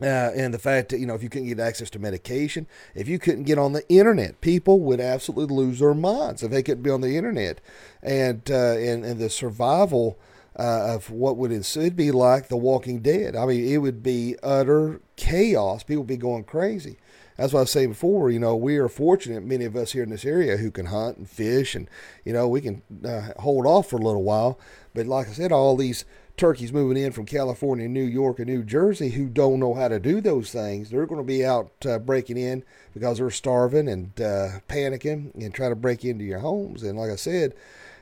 Uh, 0.02 0.32
and 0.36 0.54
the 0.54 0.60
fact 0.60 0.90
that 0.90 1.00
you 1.00 1.06
know 1.06 1.16
if 1.16 1.24
you 1.24 1.30
couldn't 1.30 1.48
get 1.48 1.60
access 1.60 1.90
to 1.90 2.00
medication, 2.00 2.68
if 2.96 3.08
you 3.08 3.18
couldn't 3.18 3.44
get 3.44 3.58
on 3.58 3.72
the 3.72 3.88
internet, 3.88 4.42
people 4.42 4.82
would 4.82 5.00
absolutely 5.00 5.56
lose 5.56 5.80
their 5.80 5.94
minds 5.94 6.44
if 6.44 6.52
they 6.52 6.62
couldn't 6.62 6.84
be 6.84 6.90
on 6.90 7.00
the 7.00 7.16
internet, 7.16 7.62
and 8.04 8.52
uh, 8.52 8.76
and 8.76 9.06
and 9.06 9.22
the 9.22 9.30
survival 9.30 10.18
uh, 10.58 10.96
of 10.96 11.10
what 11.12 11.38
would 11.38 11.52
ensue 11.52 11.82
it'd 11.82 11.96
be 11.96 12.12
like 12.12 12.50
The 12.50 12.58
Walking 12.58 13.00
Dead. 13.00 13.38
I 13.38 13.46
mean, 13.46 13.66
it 13.66 13.78
would 13.78 14.04
be 14.04 14.36
utter 14.44 15.00
chaos. 15.16 15.84
People 15.84 16.04
would 16.04 16.08
be 16.08 16.18
going 16.18 16.44
crazy. 16.44 16.98
That's 17.38 17.54
what 17.54 17.60
I 17.60 17.64
was 17.64 17.72
saying 17.72 17.90
before. 17.90 18.30
You 18.30 18.40
know, 18.40 18.56
we 18.56 18.78
are 18.78 18.88
fortunate, 18.88 19.44
many 19.44 19.66
of 19.66 19.76
us 19.76 19.92
here 19.92 20.04
in 20.04 20.10
this 20.10 20.26
area, 20.26 20.58
who 20.58 20.72
can 20.72 20.88
hunt 20.88 21.18
and 21.18 21.30
fish, 21.30 21.76
and 21.76 21.90
you 22.24 22.34
know, 22.34 22.48
we 22.48 22.62
can 22.62 22.82
uh, 23.04 23.30
hold 23.40 23.66
off 23.66 23.90
for 23.90 23.98
a 23.98 24.02
little 24.02 24.24
while. 24.24 24.60
But 24.94 25.08
like 25.08 25.28
I 25.28 25.32
said, 25.32 25.52
all 25.52 25.76
these 25.76 26.06
turkeys 26.38 26.74
moving 26.74 27.02
in 27.02 27.12
from 27.12 27.26
California, 27.26 27.88
New 27.88 28.04
York, 28.04 28.40
and 28.40 28.48
New 28.48 28.64
Jersey 28.64 29.10
who 29.10 29.28
don't 29.28 29.60
know 29.60 29.74
how 29.74 29.88
to 29.88 30.00
do 30.00 30.22
those 30.22 30.52
things, 30.52 30.90
they're 30.90 31.06
going 31.06 31.22
to 31.22 31.28
be 31.28 31.46
out 31.46 31.72
uh, 31.86 32.00
breaking 32.00 32.38
in 32.38 32.64
because 32.94 33.18
they're 33.18 33.30
starving 33.30 33.88
and 33.88 34.20
uh, 34.20 34.60
panicking 34.68 35.34
and 35.36 35.54
trying 35.54 35.72
to 35.72 35.76
break 35.76 36.04
into 36.04 36.26
your 36.26 36.40
homes. 36.40 36.84
And 36.84 36.98
like 36.98 37.12
I 37.12 37.16
said, 37.16 37.54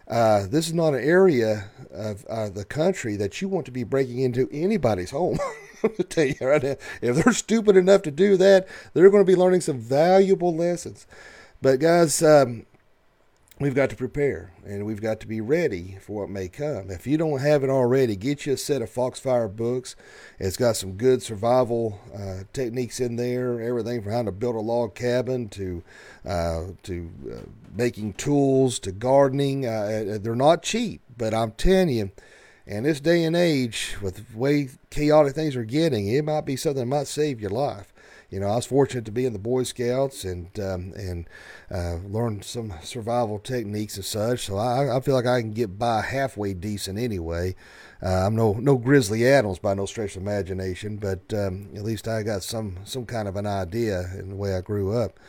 uh, 0.07 0.47
this 0.47 0.67
is 0.67 0.73
not 0.73 0.93
an 0.93 1.03
area 1.03 1.69
of 1.91 2.25
uh, 2.25 2.49
the 2.49 2.65
country 2.65 3.15
that 3.15 3.41
you 3.41 3.47
want 3.47 3.65
to 3.65 3.71
be 3.71 3.83
breaking 3.83 4.19
into 4.19 4.49
anybody's 4.51 5.11
home. 5.11 5.39
i 5.99 6.03
tell 6.03 6.25
you 6.25 6.35
right 6.41 6.63
now, 6.63 6.75
if 7.01 7.15
they're 7.15 7.33
stupid 7.33 7.75
enough 7.75 8.01
to 8.03 8.11
do 8.11 8.37
that, 8.37 8.67
they're 8.93 9.09
going 9.09 9.25
to 9.25 9.31
be 9.31 9.35
learning 9.35 9.61
some 9.61 9.79
valuable 9.79 10.55
lessons. 10.55 11.05
But 11.61 11.79
guys, 11.79 12.21
um, 12.21 12.65
we've 13.59 13.75
got 13.75 13.89
to 13.89 13.95
prepare 13.95 14.51
and 14.65 14.85
we've 14.85 15.01
got 15.01 15.19
to 15.21 15.27
be 15.27 15.41
ready 15.41 15.97
for 16.01 16.21
what 16.21 16.29
may 16.29 16.47
come. 16.47 16.89
If 16.89 17.05
you 17.07 17.17
don't 17.17 17.39
have 17.39 17.63
it 17.63 17.69
already, 17.69 18.15
get 18.15 18.45
you 18.45 18.53
a 18.53 18.57
set 18.57 18.81
of 18.81 18.89
Foxfire 18.89 19.47
books. 19.47 19.95
It's 20.39 20.57
got 20.57 20.75
some 20.75 20.93
good 20.93 21.21
survival 21.21 21.99
uh, 22.13 22.43
techniques 22.51 22.99
in 22.99 23.15
there, 23.15 23.61
everything 23.61 24.01
from 24.01 24.11
how 24.11 24.23
to 24.23 24.31
build 24.31 24.55
a 24.55 24.59
log 24.59 24.95
cabin 24.95 25.49
to 25.49 25.83
uh, 26.25 26.63
to 26.83 27.11
uh, 27.31 27.35
making 27.75 28.13
tools 28.13 28.79
to 28.79 28.91
gardening. 28.91 29.65
Uh, 29.65 30.15
uh, 30.15 30.17
they're 30.17 30.35
not 30.35 30.63
cheap, 30.63 31.01
but 31.17 31.33
I'm 31.33 31.51
telling 31.51 31.89
you, 31.89 32.11
in 32.65 32.83
this 32.83 32.99
day 33.01 33.23
and 33.25 33.35
age, 33.35 33.97
with 34.01 34.15
the 34.15 34.37
way 34.37 34.69
chaotic 34.89 35.35
things 35.35 35.55
are 35.55 35.65
getting, 35.65 36.07
it 36.07 36.23
might 36.23 36.45
be 36.45 36.55
something 36.55 36.81
that 36.81 36.95
might 36.95 37.07
save 37.07 37.41
your 37.41 37.49
life 37.51 37.93
You 38.33 38.39
know, 38.39 38.47
I 38.47 38.55
was 38.55 38.65
fortunate 38.65 39.05
to 39.05 39.11
be 39.11 39.27
in 39.27 39.33
the 39.33 39.37
Boy 39.37 39.61
Scouts 39.61 40.23
and 40.23 40.47
um, 40.59 40.91
and 40.95 41.29
uh, 41.69 41.97
learn 42.07 42.41
some 42.41 42.73
survival 42.81 43.37
techniques 43.37 43.95
and 43.95 44.03
such. 44.03 44.47
So 44.47 44.57
I, 44.57 44.97
I 44.97 44.99
feel 45.01 45.13
like 45.13 45.27
I 45.27 45.39
can 45.39 45.51
get 45.51 45.77
by 45.77 46.01
halfway 46.01 46.55
decent 46.55 46.97
anyway. 46.97 47.55
Uh, 48.01 48.25
I'm 48.25 48.35
no 48.35 48.53
no 48.53 48.77
Grizzly 48.77 49.27
Adams 49.27 49.59
by 49.59 49.75
no 49.75 49.85
stretch 49.85 50.15
of 50.15 50.23
imagination, 50.23 50.97
but 50.97 51.31
um, 51.31 51.69
at 51.75 51.83
least 51.83 52.07
I 52.07 52.23
got 52.23 52.41
some 52.41 52.77
some 52.85 53.05
kind 53.05 53.27
of 53.27 53.35
an 53.35 53.45
idea 53.45 54.09
in 54.17 54.29
the 54.29 54.35
way 54.35 54.55
I 54.55 54.61
grew 54.61 54.97
up. 54.97 55.19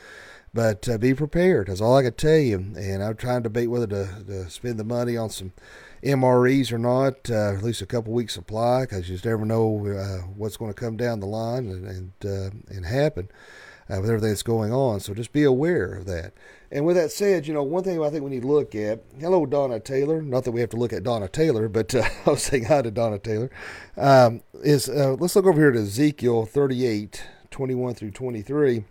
But 0.54 0.88
uh, 0.88 0.96
be 0.98 1.14
prepared. 1.14 1.66
That's 1.66 1.80
all 1.82 1.96
I 1.96 2.04
can 2.04 2.14
tell 2.14 2.38
you. 2.38 2.56
And 2.76 3.02
I'm 3.02 3.16
trying 3.16 3.42
to 3.42 3.48
debate 3.50 3.68
whether 3.70 3.88
to, 3.88 4.24
to 4.26 4.50
spend 4.50 4.78
the 4.78 4.84
money 4.84 5.16
on 5.16 5.28
some 5.28 5.52
MREs 6.04 6.70
or 6.70 6.78
not, 6.78 7.30
uh, 7.30 7.54
at 7.54 7.62
least 7.62 7.82
a 7.82 7.86
couple 7.86 8.12
weeks 8.12 8.34
supply, 8.34 8.82
because 8.82 9.08
you 9.08 9.14
just 9.14 9.24
never 9.24 9.44
know 9.44 9.86
uh, 9.86 10.26
what's 10.36 10.56
going 10.56 10.72
to 10.72 10.78
come 10.78 10.96
down 10.96 11.20
the 11.20 11.26
line 11.26 11.66
and 11.68 11.86
and, 11.86 12.12
uh, 12.24 12.50
and 12.68 12.84
happen 12.84 13.28
uh, 13.88 14.00
with 14.00 14.10
everything 14.10 14.28
that's 14.28 14.42
going 14.42 14.72
on. 14.72 15.00
So 15.00 15.14
just 15.14 15.32
be 15.32 15.44
aware 15.44 15.94
of 15.94 16.06
that. 16.06 16.32
And 16.70 16.84
with 16.84 16.96
that 16.96 17.12
said, 17.12 17.46
you 17.46 17.54
know, 17.54 17.62
one 17.62 17.84
thing 17.84 18.02
I 18.02 18.10
think 18.10 18.24
we 18.24 18.30
need 18.30 18.42
to 18.42 18.48
look 18.48 18.74
at, 18.74 19.04
hello, 19.20 19.46
Donna 19.46 19.78
Taylor. 19.80 20.20
Not 20.20 20.44
that 20.44 20.52
we 20.52 20.60
have 20.60 20.70
to 20.70 20.76
look 20.76 20.92
at 20.92 21.04
Donna 21.04 21.28
Taylor, 21.28 21.68
but 21.68 21.94
uh, 21.94 22.02
I 22.26 22.30
was 22.30 22.42
saying 22.42 22.64
hi 22.64 22.82
to 22.82 22.90
Donna 22.90 23.18
Taylor. 23.18 23.50
Um, 23.96 24.42
is 24.54 24.88
uh, 24.88 25.16
Let's 25.18 25.36
look 25.36 25.46
over 25.46 25.60
here 25.60 25.72
to 25.72 25.80
Ezekiel 25.80 26.46
38, 26.46 27.24
21 27.50 27.94
through 27.94 28.10
23. 28.10 28.76
It 28.76 28.84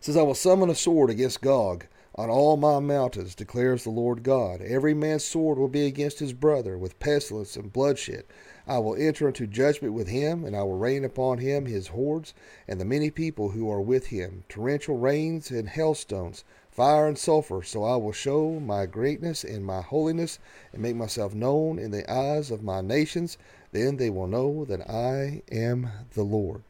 says, 0.00 0.16
I 0.16 0.22
will 0.22 0.34
summon 0.34 0.68
a 0.68 0.74
sword 0.74 1.10
against 1.10 1.40
Gog 1.40 1.86
on 2.16 2.30
all 2.30 2.56
my 2.56 2.78
mountains, 2.78 3.34
declares 3.34 3.82
the 3.82 3.90
Lord 3.90 4.22
God. 4.22 4.62
Every 4.62 4.94
man's 4.94 5.24
sword 5.24 5.58
will 5.58 5.68
be 5.68 5.84
against 5.84 6.20
his 6.20 6.32
brother, 6.32 6.78
with 6.78 7.00
pestilence 7.00 7.56
and 7.56 7.72
bloodshed. 7.72 8.24
I 8.68 8.78
will 8.78 8.94
enter 8.94 9.26
into 9.26 9.48
judgment 9.48 9.94
with 9.94 10.06
him, 10.06 10.44
and 10.44 10.54
I 10.54 10.62
will 10.62 10.78
rain 10.78 11.04
upon 11.04 11.38
him 11.38 11.66
his 11.66 11.88
hordes, 11.88 12.32
and 12.68 12.80
the 12.80 12.84
many 12.84 13.10
people 13.10 13.50
who 13.50 13.68
are 13.68 13.80
with 13.80 14.06
him, 14.06 14.44
torrential 14.48 14.96
rains 14.96 15.50
and 15.50 15.68
hailstones, 15.68 16.44
fire 16.70 17.08
and 17.08 17.18
sulfur. 17.18 17.62
So 17.64 17.82
I 17.82 17.96
will 17.96 18.12
show 18.12 18.60
my 18.60 18.86
greatness 18.86 19.42
and 19.42 19.64
my 19.64 19.80
holiness, 19.80 20.38
and 20.72 20.82
make 20.82 20.94
myself 20.94 21.34
known 21.34 21.80
in 21.80 21.90
the 21.90 22.08
eyes 22.08 22.52
of 22.52 22.62
my 22.62 22.80
nations. 22.80 23.38
Then 23.72 23.96
they 23.96 24.10
will 24.10 24.28
know 24.28 24.64
that 24.66 24.88
I 24.88 25.42
am 25.50 25.90
the 26.12 26.22
Lord 26.22 26.62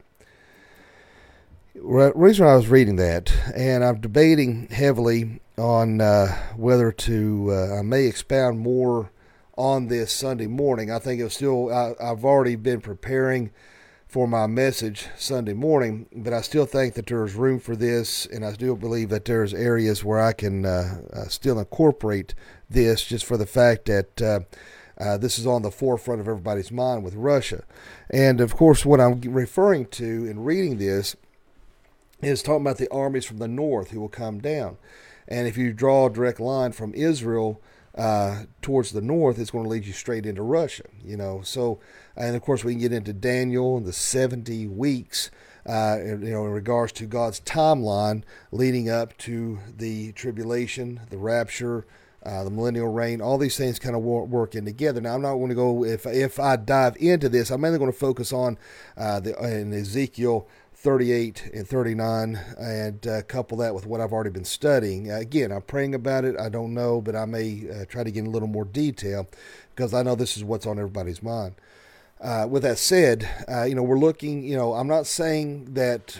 reason 1.81 2.47
I 2.47 2.55
was 2.55 2.67
reading 2.67 2.95
that, 2.97 3.33
and 3.55 3.83
I'm 3.83 3.99
debating 3.99 4.67
heavily 4.67 5.41
on 5.57 6.01
uh, 6.01 6.35
whether 6.55 6.91
to 6.91 7.51
uh, 7.51 7.79
I 7.79 7.81
may 7.81 8.05
expound 8.05 8.59
more 8.59 9.11
on 9.57 9.87
this 9.87 10.11
Sunday 10.11 10.47
morning. 10.47 10.91
I 10.91 10.99
think 10.99 11.21
it's 11.21 11.35
still 11.35 11.73
I, 11.73 11.93
I've 12.01 12.25
already 12.25 12.55
been 12.55 12.81
preparing 12.81 13.51
for 14.07 14.27
my 14.27 14.47
message 14.47 15.07
Sunday 15.17 15.53
morning, 15.53 16.07
but 16.15 16.33
I 16.33 16.41
still 16.41 16.65
think 16.65 16.93
that 16.93 17.07
there's 17.07 17.35
room 17.35 17.59
for 17.59 17.75
this, 17.75 18.25
and 18.25 18.45
I 18.45 18.53
still 18.53 18.75
believe 18.75 19.09
that 19.09 19.25
there's 19.25 19.53
areas 19.53 20.03
where 20.03 20.21
I 20.21 20.31
can 20.31 20.65
uh, 20.65 21.01
uh, 21.11 21.27
still 21.27 21.59
incorporate 21.59 22.33
this, 22.69 23.03
just 23.03 23.25
for 23.25 23.37
the 23.37 23.47
fact 23.47 23.85
that. 23.85 24.21
Uh, 24.21 24.39
uh, 24.97 25.17
this 25.17 25.37
is 25.37 25.45
on 25.45 25.61
the 25.61 25.71
forefront 25.71 26.21
of 26.21 26.27
everybody's 26.29 26.71
mind 26.71 27.03
with 27.03 27.15
Russia. 27.15 27.65
And 28.09 28.39
of 28.39 28.55
course, 28.55 28.85
what 28.85 29.01
I'm 29.01 29.19
referring 29.19 29.87
to 29.87 30.05
in 30.25 30.45
reading 30.45 30.77
this 30.77 31.17
is 32.21 32.41
talking 32.41 32.61
about 32.61 32.77
the 32.77 32.91
armies 32.91 33.25
from 33.25 33.37
the 33.37 33.47
north 33.47 33.91
who 33.91 33.99
will 33.99 34.09
come 34.09 34.39
down. 34.39 34.77
And 35.27 35.47
if 35.47 35.57
you 35.57 35.73
draw 35.73 36.05
a 36.05 36.13
direct 36.13 36.39
line 36.39 36.71
from 36.71 36.93
Israel 36.93 37.61
uh, 37.95 38.43
towards 38.61 38.91
the 38.91 39.01
north, 39.01 39.39
it's 39.39 39.51
going 39.51 39.63
to 39.63 39.69
lead 39.69 39.85
you 39.85 39.93
straight 39.93 40.25
into 40.25 40.43
Russia. 40.43 40.83
You 41.03 41.17
know, 41.17 41.41
so 41.43 41.79
and 42.15 42.35
of 42.35 42.41
course 42.41 42.63
we 42.63 42.73
can 42.73 42.81
get 42.81 42.93
into 42.93 43.13
Daniel 43.13 43.77
and 43.77 43.85
the 43.85 43.93
seventy 43.93 44.67
weeks. 44.67 45.31
Uh, 45.67 45.97
you 45.99 46.29
know, 46.29 46.45
in 46.45 46.51
regards 46.51 46.91
to 46.91 47.07
God's 47.07 47.41
timeline 47.41 48.21
leading 48.51 48.87
up 48.87 49.17
to 49.17 49.57
the 49.75 50.11
tribulation, 50.11 51.01
the 51.09 51.17
rapture, 51.17 51.87
uh, 52.23 52.43
the 52.43 52.51
millennial 52.51 52.87
reign, 52.87 53.19
all 53.19 53.39
these 53.39 53.57
things 53.57 53.79
kind 53.79 53.95
of 53.95 54.03
work 54.03 54.53
in 54.53 54.63
together. 54.63 55.01
Now, 55.01 55.15
I'm 55.15 55.23
not 55.23 55.33
going 55.33 55.49
to 55.49 55.55
go 55.55 55.83
if 55.83 56.05
if 56.05 56.39
I 56.39 56.55
dive 56.57 56.97
into 56.97 57.29
this. 57.29 57.49
I'm 57.49 57.61
mainly 57.61 57.79
going 57.79 57.91
to 57.91 57.97
focus 57.97 58.31
on 58.31 58.59
uh, 58.95 59.19
the 59.19 59.35
in 59.43 59.73
Ezekiel 59.73 60.47
38 60.75 61.51
and 61.53 61.67
39 61.67 62.39
and 62.59 63.07
uh, 63.07 63.21
couple 63.23 63.57
that 63.57 63.73
with 63.73 63.85
what 63.85 64.01
I've 64.01 64.11
already 64.11 64.29
been 64.29 64.45
studying. 64.45 65.09
Uh, 65.09 65.15
again, 65.15 65.51
I'm 65.51 65.61
praying 65.61 65.95
about 65.95 66.25
it. 66.25 66.37
I 66.39 66.49
don't 66.49 66.73
know, 66.73 67.01
but 67.01 67.15
I 67.15 67.25
may 67.25 67.63
uh, 67.69 67.85
try 67.85 68.03
to 68.03 68.11
get 68.11 68.27
a 68.27 68.29
little 68.29 68.47
more 68.47 68.65
detail 68.65 69.27
because 69.73 69.93
I 69.93 70.03
know 70.03 70.15
this 70.15 70.35
is 70.35 70.43
what's 70.43 70.65
on 70.65 70.77
everybody's 70.77 71.23
mind. 71.23 71.55
Uh, 72.19 72.47
with 72.49 72.63
that 72.63 72.77
said, 72.77 73.27
uh, 73.49 73.63
you 73.63 73.73
know, 73.73 73.83
we're 73.83 73.97
looking, 73.97 74.43
you 74.43 74.55
know, 74.55 74.73
I'm 74.73 74.87
not 74.87 75.07
saying 75.07 75.73
that 75.73 76.19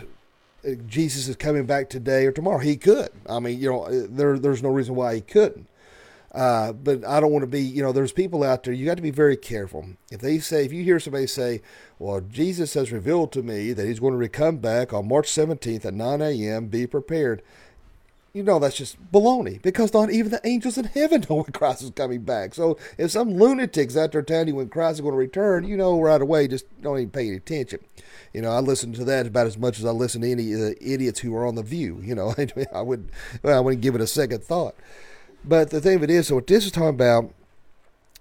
uh, 0.66 0.72
Jesus 0.88 1.28
is 1.28 1.36
coming 1.36 1.66
back 1.66 1.90
today 1.90 2.26
or 2.26 2.32
tomorrow. 2.32 2.60
He 2.60 2.78
could. 2.78 3.10
I 3.30 3.40
mean, 3.40 3.60
you 3.60 3.70
know, 3.70 4.08
there, 4.08 4.40
there's 4.40 4.64
no 4.64 4.70
reason 4.70 4.96
why 4.96 5.16
he 5.16 5.22
couldn't. 5.22 5.68
Uh, 6.36 6.74
but 6.74 7.06
I 7.06 7.22
don't 7.22 7.32
want 7.32 7.44
to 7.44 7.48
be, 7.48 7.62
you 7.62 7.82
know, 7.82 7.94
there's 7.94 8.12
people 8.12 8.44
out 8.44 8.63
there, 8.63 8.74
you 8.74 8.86
got 8.86 8.98
to 8.98 9.01
be 9.01 9.10
very 9.10 9.38
careful. 9.38 9.88
If 10.12 10.20
they 10.20 10.39
say, 10.39 10.65
if 10.65 10.74
you 10.74 10.84
hear 10.84 11.00
somebody 11.00 11.27
say, 11.27 11.62
well, 11.98 12.20
Jesus 12.20 12.74
has 12.74 12.92
revealed 12.92 13.32
to 13.34 13.42
me 13.42 13.72
that 13.72 13.88
he's 13.88 14.01
going 14.01 14.20
to 14.20 14.30
come 14.30 14.58
back 14.58 14.92
on 14.92 15.08
March 15.08 15.30
17th 15.32 15.86
at 15.86 15.94
9 15.94 16.22
a.m., 16.22 16.68
be 16.68 16.88
prepared. 16.88 17.42
You 18.34 18.44
know, 18.44 18.60
that's 18.60 18.75
just 18.75 18.98
baloney 19.13 19.62
because 19.62 19.94
not 19.94 20.12
even 20.12 20.30
the 20.30 20.46
angels 20.46 20.77
in 20.77 20.84
heaven 20.84 21.25
know 21.30 21.38
when 21.38 21.54
Christ 21.54 21.84
is 21.84 21.92
coming 21.92 22.24
back. 22.24 22.54
So 22.54 22.77
if 22.98 23.12
some 23.12 23.36
lunatics 23.36 23.96
out 23.96 24.12
there 24.12 24.22
telling 24.22 24.50
you 24.50 24.56
when 24.56 24.68
Christ 24.68 24.96
is 24.96 25.01
going 25.01 25.13
to 25.13 25.18
return, 25.18 25.63
you 25.63 25.77
know 25.77 26.01
right 26.01 26.22
away, 26.22 26.50
just 26.50 26.65
don't 26.82 26.98
even 26.98 27.12
pay 27.12 27.27
any 27.27 27.38
attention. 27.38 27.80
You 28.34 28.42
know, 28.42 28.51
I 28.51 28.60
listen 28.60 28.92
to 28.92 29.06
that 29.06 29.27
about 29.27 29.48
as 29.48 29.58
much 29.58 29.80
as 29.80 29.86
I 29.86 29.92
listen 29.92 30.20
to 30.24 30.30
any 30.30 30.54
uh, 30.54 30.74
idiots 30.82 31.22
who 31.22 31.34
are 31.34 31.46
on 31.46 31.56
The 31.56 31.63
View. 31.63 32.01
You 32.04 32.13
know, 32.13 32.36
I 32.74 32.82
would, 32.82 33.10
I 33.42 33.62
wouldn't 33.62 33.82
give 33.82 33.96
it 33.96 34.01
a 34.01 34.08
second 34.08 34.44
thought. 34.44 34.75
But 35.48 35.70
the 35.70 35.80
thing 35.80 35.98
of 35.98 36.04
it 36.04 36.10
is, 36.10 36.28
so 36.28 36.36
what 36.36 36.48
this 36.48 36.66
is 36.66 36.72
talking 36.72 36.90
about 36.90 37.32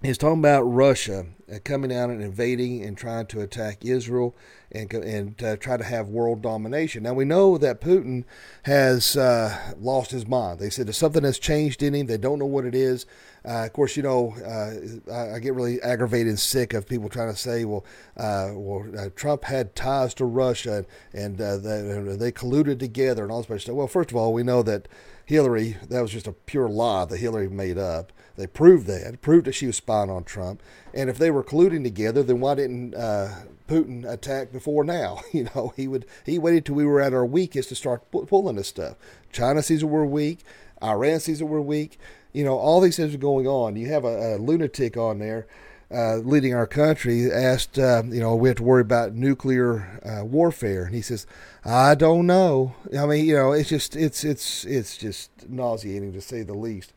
is 0.03 0.19
talking 0.19 0.41
about 0.41 0.63
Russia 0.63 1.25
uh, 1.51 1.59
coming 1.65 1.91
out 1.91 2.11
and 2.11 2.23
invading 2.23 2.85
and 2.85 2.99
trying 2.99 3.25
to 3.27 3.41
attack 3.41 3.85
Israel 3.85 4.35
and 4.71 4.93
and 4.93 5.43
uh, 5.43 5.57
try 5.57 5.79
to 5.79 5.85
have 5.85 6.09
world 6.09 6.43
domination. 6.43 7.03
Now 7.05 7.15
we 7.15 7.25
know 7.25 7.57
that 7.57 7.81
Putin 7.81 8.25
has 8.65 9.17
uh, 9.17 9.75
lost 9.79 10.11
his 10.11 10.27
mind. 10.27 10.59
They 10.59 10.69
said 10.69 10.87
there's 10.87 10.99
something 10.99 11.25
has 11.25 11.39
changed 11.39 11.83
in 11.83 11.95
him. 11.95 12.07
They 12.07 12.19
don't 12.19 12.39
know 12.39 12.47
what 12.47 12.67
it 12.67 12.75
is. 12.75 13.07
Uh, 13.47 13.65
of 13.65 13.73
course, 13.73 13.97
you 13.97 14.03
know 14.03 14.35
uh, 14.45 15.13
I, 15.13 15.37
I, 15.37 15.39
get 15.39 15.55
really 15.55 15.81
aggravated 15.83 16.29
and 16.29 16.39
sick 16.39 16.73
of 16.73 16.89
people 16.89 17.11
trying 17.11 17.31
to 17.31 17.39
say, 17.39 17.67
well, 17.67 17.85
uh, 18.17 18.51
well, 18.55 19.11
Trump 19.17 19.45
had 19.45 19.75
ties 19.75 20.15
to 20.15 20.25
Russia 20.25 20.87
and, 21.13 21.39
and 21.39 21.63
they, 21.63 22.17
they 22.17 22.33
colluded 22.33 22.79
together 22.79 23.23
and 23.23 23.31
all 23.31 23.43
this 23.43 23.63
stuff. 23.63 23.75
Well, 23.75 23.87
first 23.87 24.11
of 24.11 24.17
all, 24.17 24.33
we 24.33 24.43
know 24.43 24.63
that 24.63 24.89
Hillary, 25.27 25.77
that 25.89 26.03
was 26.03 26.11
just 26.11 26.27
a 26.27 26.33
pure 26.33 26.69
lie 26.69 27.07
that 27.07 27.19
Hillary 27.19 27.49
made 27.49 27.79
up. 27.79 28.13
They 28.37 28.47
proved 28.47 28.87
that, 28.89 29.21
proved 29.23 29.47
that 29.47 29.55
she 29.55 29.67
was 29.67 29.77
spying 29.77 30.11
on 30.11 30.25
Trump. 30.25 30.63
And 30.93 31.09
if 31.09 31.19
they 31.19 31.31
were 31.31 31.45
colluding 31.45 31.83
together, 31.83 32.23
then 32.23 32.41
why 32.41 32.57
didn't 32.57 32.95
uh, 32.95 33.35
Putin 33.69 34.11
attack 34.11 34.53
before 34.53 34.85
now? 34.85 35.21
You 35.33 35.49
know, 35.55 35.73
he 35.77 35.89
would 35.89 36.07
he 36.25 36.39
waited 36.39 36.67
till 36.67 36.77
we 36.77 36.85
were 36.85 37.01
at 37.01 37.15
our 37.15 37.27
weakest 37.27 37.71
to 37.71 37.75
start 37.75 38.11
pulling 38.11 38.57
this 38.57 38.69
stuff. 38.69 38.97
China 39.33 39.63
sees 39.63 39.81
that 39.81 39.89
we're 39.89 40.05
weak. 40.05 40.41
Iran 40.83 41.21
sees 41.21 41.41
that 41.41 41.47
we're 41.47 41.61
weak. 41.61 41.99
You 42.33 42.45
know, 42.45 42.57
all 42.57 42.81
these 42.81 42.97
things 42.97 43.15
are 43.15 43.19
going 43.19 43.47
on. 43.47 43.77
You 43.77 43.89
have 43.89 44.05
a, 44.05 44.37
a 44.37 44.39
lunatic 44.39 44.97
on 44.97 45.19
there 45.19 45.47
uh, 45.91 46.17
leading 46.17 46.55
our 46.55 46.67
country 46.67 47.31
asked, 47.31 47.79
uh, 47.79 48.03
you 48.07 48.21
know, 48.21 48.35
we 48.35 48.49
have 48.49 48.57
to 48.57 48.63
worry 48.63 48.81
about 48.81 49.15
nuclear 49.15 50.01
uh, 50.05 50.25
warfare, 50.25 50.85
and 50.85 50.95
he 50.95 51.03
says, 51.03 51.27
"I 51.65 51.95
don't 51.95 52.27
know." 52.27 52.75
I 52.99 53.07
mean, 53.07 53.25
you 53.25 53.35
know, 53.35 53.53
it's 53.53 53.69
just 53.69 53.97
it's 53.97 54.25
it's 54.25 54.65
it's 54.65 54.97
just 54.97 55.31
nauseating 55.49 56.13
to 56.13 56.21
say 56.21 56.43
the 56.43 56.55
least. 56.55 56.93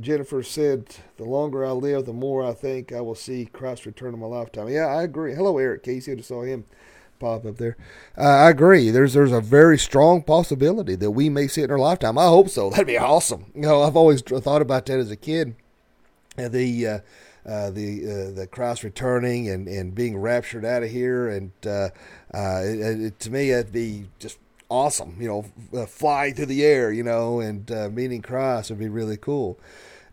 Jennifer 0.00 0.42
said, 0.42 0.96
"The 1.16 1.24
longer 1.24 1.64
I 1.64 1.70
live, 1.70 2.06
the 2.06 2.12
more 2.12 2.44
I 2.44 2.52
think 2.52 2.92
I 2.92 3.00
will 3.00 3.14
see 3.14 3.46
Christ 3.46 3.86
return 3.86 4.14
in 4.14 4.20
my 4.20 4.26
lifetime." 4.26 4.68
Yeah, 4.68 4.86
I 4.86 5.02
agree. 5.02 5.34
Hello, 5.34 5.58
Eric 5.58 5.82
Casey. 5.82 6.12
I 6.12 6.16
just 6.16 6.28
saw 6.28 6.42
him 6.42 6.64
pop 7.18 7.46
up 7.46 7.56
there. 7.56 7.76
Uh, 8.16 8.22
I 8.22 8.50
agree. 8.50 8.90
There's 8.90 9.14
there's 9.14 9.32
a 9.32 9.40
very 9.40 9.78
strong 9.78 10.22
possibility 10.22 10.94
that 10.96 11.12
we 11.12 11.28
may 11.28 11.46
see 11.46 11.62
it 11.62 11.66
in 11.66 11.70
our 11.70 11.78
lifetime. 11.78 12.18
I 12.18 12.26
hope 12.26 12.48
so. 12.48 12.70
That'd 12.70 12.86
be 12.86 12.98
awesome. 12.98 13.46
You 13.54 13.62
know, 13.62 13.82
I've 13.82 13.96
always 13.96 14.22
thought 14.22 14.62
about 14.62 14.86
that 14.86 14.98
as 14.98 15.10
a 15.10 15.16
kid. 15.16 15.54
The 16.36 17.02
uh, 17.46 17.70
the 17.70 18.02
uh, 18.04 18.30
the 18.32 18.46
Christ 18.50 18.82
returning 18.82 19.48
and, 19.48 19.68
and 19.68 19.94
being 19.94 20.18
raptured 20.18 20.64
out 20.64 20.82
of 20.82 20.90
here, 20.90 21.28
and 21.28 21.52
uh, 21.64 21.88
uh 22.34 22.62
it, 22.64 23.00
it, 23.00 23.20
to 23.20 23.30
me 23.30 23.50
that'd 23.50 23.72
be 23.72 24.06
just 24.18 24.38
awesome. 24.68 25.16
You 25.20 25.28
know, 25.72 25.86
flying 25.86 26.34
through 26.34 26.46
the 26.46 26.64
air, 26.64 26.90
you 26.92 27.02
know, 27.02 27.40
and 27.40 27.70
meeting 27.94 28.22
Christ 28.22 28.70
would 28.70 28.78
be 28.78 28.88
really 28.88 29.16
cool. 29.16 29.58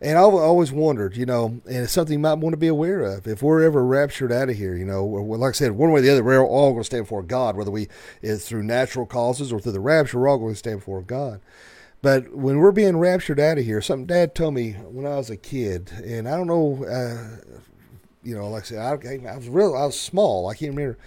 And 0.00 0.18
I've 0.18 0.34
always 0.34 0.70
wondered, 0.70 1.16
you 1.16 1.24
know, 1.24 1.46
and 1.64 1.76
it's 1.84 1.92
something 1.92 2.12
you 2.12 2.18
might 2.18 2.34
want 2.34 2.52
to 2.52 2.58
be 2.58 2.66
aware 2.66 3.02
of. 3.04 3.26
If 3.26 3.42
we're 3.42 3.62
ever 3.62 3.82
raptured 3.82 4.32
out 4.32 4.50
of 4.50 4.56
here, 4.56 4.76
you 4.76 4.84
know, 4.84 5.02
like 5.04 5.48
I 5.48 5.52
said, 5.52 5.72
one 5.72 5.92
way 5.92 6.00
or 6.00 6.02
the 6.02 6.10
other, 6.10 6.22
we're 6.22 6.44
all 6.44 6.72
going 6.72 6.82
to 6.82 6.84
stand 6.84 7.04
before 7.04 7.22
God, 7.22 7.56
whether 7.56 7.70
we 7.70 7.88
is 8.20 8.46
through 8.46 8.64
natural 8.64 9.06
causes 9.06 9.50
or 9.50 9.60
through 9.60 9.72
the 9.72 9.80
rapture, 9.80 10.18
we're 10.18 10.28
all 10.28 10.36
going 10.36 10.52
to 10.52 10.58
stand 10.58 10.80
before 10.80 11.00
God. 11.00 11.40
But 12.04 12.34
when 12.34 12.58
we're 12.58 12.70
being 12.70 12.98
raptured 12.98 13.40
out 13.40 13.56
of 13.56 13.64
here, 13.64 13.80
something 13.80 14.04
Dad 14.04 14.34
told 14.34 14.52
me 14.52 14.72
when 14.72 15.06
I 15.06 15.16
was 15.16 15.30
a 15.30 15.38
kid, 15.38 15.90
and 16.04 16.28
I 16.28 16.36
don't 16.36 16.46
know, 16.46 16.84
uh, 16.84 17.62
you 18.22 18.36
know, 18.36 18.50
like 18.50 18.64
I 18.64 18.66
said, 18.66 18.78
I, 18.78 19.26
I, 19.26 19.36
was 19.38 19.48
real, 19.48 19.74
I 19.74 19.86
was 19.86 19.98
small. 19.98 20.50
I 20.50 20.54
can't 20.54 20.76
remember. 20.76 20.98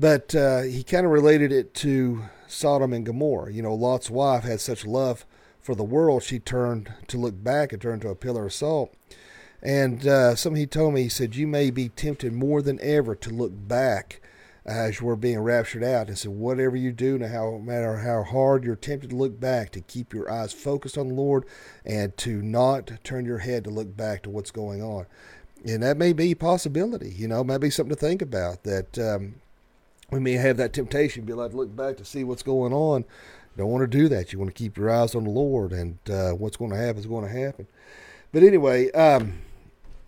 But 0.00 0.34
uh, 0.34 0.62
he 0.62 0.82
kind 0.82 1.06
of 1.06 1.12
related 1.12 1.52
it 1.52 1.72
to 1.74 2.24
Sodom 2.48 2.92
and 2.92 3.06
Gomorrah. 3.06 3.52
You 3.52 3.62
know, 3.62 3.74
Lot's 3.74 4.10
wife 4.10 4.42
had 4.42 4.60
such 4.60 4.84
love 4.84 5.24
for 5.60 5.76
the 5.76 5.84
world, 5.84 6.24
she 6.24 6.40
turned 6.40 6.92
to 7.06 7.16
look 7.16 7.44
back 7.44 7.72
and 7.72 7.80
turned 7.80 8.02
to 8.02 8.08
a 8.08 8.16
pillar 8.16 8.46
of 8.46 8.52
salt. 8.52 8.92
And 9.62 10.04
uh, 10.04 10.34
something 10.34 10.58
he 10.58 10.66
told 10.66 10.94
me, 10.94 11.04
he 11.04 11.08
said, 11.08 11.36
You 11.36 11.46
may 11.46 11.70
be 11.70 11.90
tempted 11.90 12.32
more 12.32 12.60
than 12.60 12.80
ever 12.82 13.14
to 13.14 13.30
look 13.30 13.52
back 13.54 14.20
as 14.64 15.02
we're 15.02 15.16
being 15.16 15.40
raptured 15.40 15.84
out. 15.84 16.08
And 16.08 16.18
said, 16.18 16.32
Whatever 16.32 16.76
you 16.76 16.92
do, 16.92 17.18
no 17.18 17.58
matter 17.58 17.96
how 17.98 18.22
hard 18.22 18.64
you're 18.64 18.76
tempted 18.76 19.10
to 19.10 19.16
look 19.16 19.38
back, 19.38 19.70
to 19.72 19.80
keep 19.80 20.12
your 20.12 20.30
eyes 20.30 20.52
focused 20.52 20.98
on 20.98 21.08
the 21.08 21.14
Lord 21.14 21.44
and 21.84 22.16
to 22.18 22.42
not 22.42 22.90
turn 23.04 23.24
your 23.24 23.38
head 23.38 23.64
to 23.64 23.70
look 23.70 23.96
back 23.96 24.22
to 24.22 24.30
what's 24.30 24.50
going 24.50 24.82
on. 24.82 25.06
And 25.66 25.82
that 25.82 25.96
may 25.96 26.12
be 26.12 26.32
a 26.32 26.34
possibility, 26.36 27.10
you 27.10 27.26
know, 27.26 27.42
maybe 27.42 27.70
something 27.70 27.94
to 27.94 28.00
think 28.00 28.20
about 28.20 28.64
that 28.64 28.98
um, 28.98 29.36
we 30.10 30.20
may 30.20 30.32
have 30.32 30.58
that 30.58 30.72
temptation, 30.74 31.22
to 31.22 31.26
be 31.26 31.32
like 31.32 31.54
look 31.54 31.74
back 31.74 31.96
to 31.96 32.04
see 32.04 32.22
what's 32.24 32.42
going 32.42 32.72
on. 32.72 33.04
Don't 33.56 33.70
want 33.70 33.82
to 33.82 33.98
do 33.98 34.08
that. 34.08 34.32
You 34.32 34.38
want 34.38 34.54
to 34.54 34.58
keep 34.58 34.76
your 34.76 34.90
eyes 34.90 35.14
on 35.14 35.24
the 35.24 35.30
Lord, 35.30 35.72
and 35.72 35.98
uh, 36.10 36.32
what's 36.32 36.56
going 36.56 36.72
to 36.72 36.76
happen 36.76 36.98
is 36.98 37.06
going 37.06 37.24
to 37.24 37.30
happen. 37.30 37.66
But 38.32 38.42
anyway, 38.42 38.90
um, 38.90 39.38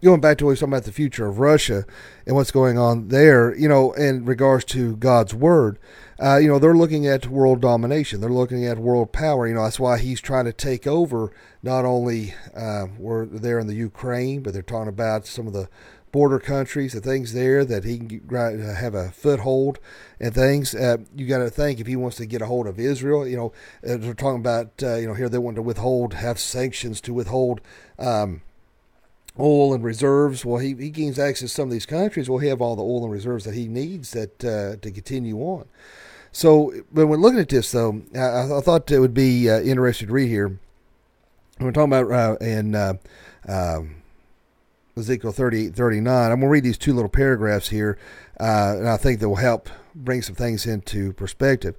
going 0.07 0.21
back 0.21 0.39
to 0.39 0.45
what 0.45 0.51
we 0.51 0.53
were 0.53 0.57
talking 0.57 0.73
about 0.73 0.85
the 0.85 0.93
future 0.93 1.27
of 1.27 1.39
Russia 1.39 1.85
and 2.25 2.35
what's 2.35 2.51
going 2.51 2.79
on 2.79 3.09
there, 3.09 3.55
you 3.57 3.69
know, 3.69 3.93
in 3.93 4.25
regards 4.25 4.65
to 4.67 4.97
God's 4.97 5.35
word, 5.35 5.79
uh, 6.23 6.37
you 6.37 6.49
know, 6.49 6.59
they're 6.59 6.77
looking 6.77 7.07
at 7.07 7.27
world 7.27 7.61
domination. 7.61 8.21
They're 8.21 8.31
looking 8.31 8.65
at 8.65 8.79
world 8.79 9.13
power. 9.13 9.47
You 9.47 9.55
know, 9.55 9.65
that's 9.65 9.81
why 9.81 9.99
he's 9.99 10.21
trying 10.21 10.47
to 10.47 10.53
take 10.53 10.87
over 10.87 11.33
not 11.63 11.85
only 11.85 12.35
uh, 12.55 12.87
we're 12.99 13.27
there 13.27 13.59
in 13.59 13.67
the 13.67 13.75
Ukraine, 13.75 14.43
but 14.43 14.53
they're 14.53 14.63
talking 14.63 14.89
about 14.89 15.27
some 15.27 15.47
of 15.47 15.53
the 15.53 15.69
border 16.13 16.39
countries 16.39 16.95
the 16.95 17.01
things 17.01 17.35
there 17.35 17.63
that 17.63 17.85
he 17.85 17.99
can 17.99 18.75
have 18.75 18.95
a 18.95 19.11
foothold 19.11 19.79
and 20.19 20.33
things. 20.33 20.75
Uh, 20.75 20.97
you 21.15 21.27
got 21.27 21.39
to 21.39 21.51
think 21.51 21.79
if 21.79 21.87
he 21.87 21.97
wants 21.97 22.17
to 22.17 22.25
get 22.25 22.41
a 22.41 22.47
hold 22.47 22.67
of 22.67 22.79
Israel, 22.79 23.27
you 23.27 23.37
know, 23.37 23.53
uh, 23.87 23.99
they're 23.99 24.15
talking 24.15 24.41
about, 24.41 24.71
uh, 24.83 24.95
you 24.95 25.07
know, 25.07 25.13
here 25.13 25.29
they 25.29 25.37
want 25.37 25.57
to 25.57 25.63
withhold, 25.63 26.15
have 26.15 26.39
sanctions 26.39 27.03
to 27.03 27.13
withhold. 27.13 27.61
Um, 27.99 28.41
oil 29.39 29.75
and 29.75 29.85
reserves. 29.85 30.45
Well, 30.45 30.59
he, 30.59 30.75
he 30.75 30.91
gains 30.91 31.19
access 31.19 31.51
to 31.51 31.55
some 31.55 31.69
of 31.69 31.73
these 31.73 31.87
countries. 31.87 32.29
Well, 32.29 32.39
have 32.39 32.61
all 32.61 32.77
the 32.77 32.83
oil 32.83 33.05
and 33.05 33.13
reserves 33.13 33.45
that 33.45 33.55
he 33.55 33.69
needs 33.69 34.13
that 34.13 34.45
uh, 34.45 34.77
to 34.81 34.91
continue 34.91 35.39
on. 35.39 35.67
So, 36.33 36.73
but 36.93 37.07
when 37.07 37.21
looking 37.21 37.41
at 37.41 37.49
this, 37.49 37.71
though, 37.73 38.03
I, 38.15 38.59
I 38.59 38.61
thought 38.61 38.91
it 38.91 38.99
would 38.99 39.15
be 39.15 39.49
uh, 39.49 39.61
interesting 39.61 40.09
to 40.09 40.13
read 40.13 40.29
here. 40.29 40.59
We're 41.59 41.73
talking 41.73 41.93
about 41.93 42.13
uh, 42.13 42.45
in 42.45 42.75
uh, 42.75 42.95
um, 43.49 43.97
Ezekiel 44.99 45.33
38, 45.33 45.75
39. 45.75 46.25
I'm 46.25 46.29
going 46.29 46.41
to 46.41 46.49
read 46.49 46.65
these 46.65 46.77
two 46.77 46.93
little 46.93 47.09
paragraphs 47.09 47.69
here, 47.69 47.97
uh, 48.39 48.75
and 48.77 48.89
I 48.89 48.99
think 48.99 49.21
that 49.21 49.29
will 49.29 49.37
help 49.37 49.71
bring 49.95 50.21
some 50.21 50.35
things 50.35 50.67
into 50.67 51.15
perspective. 51.15 51.75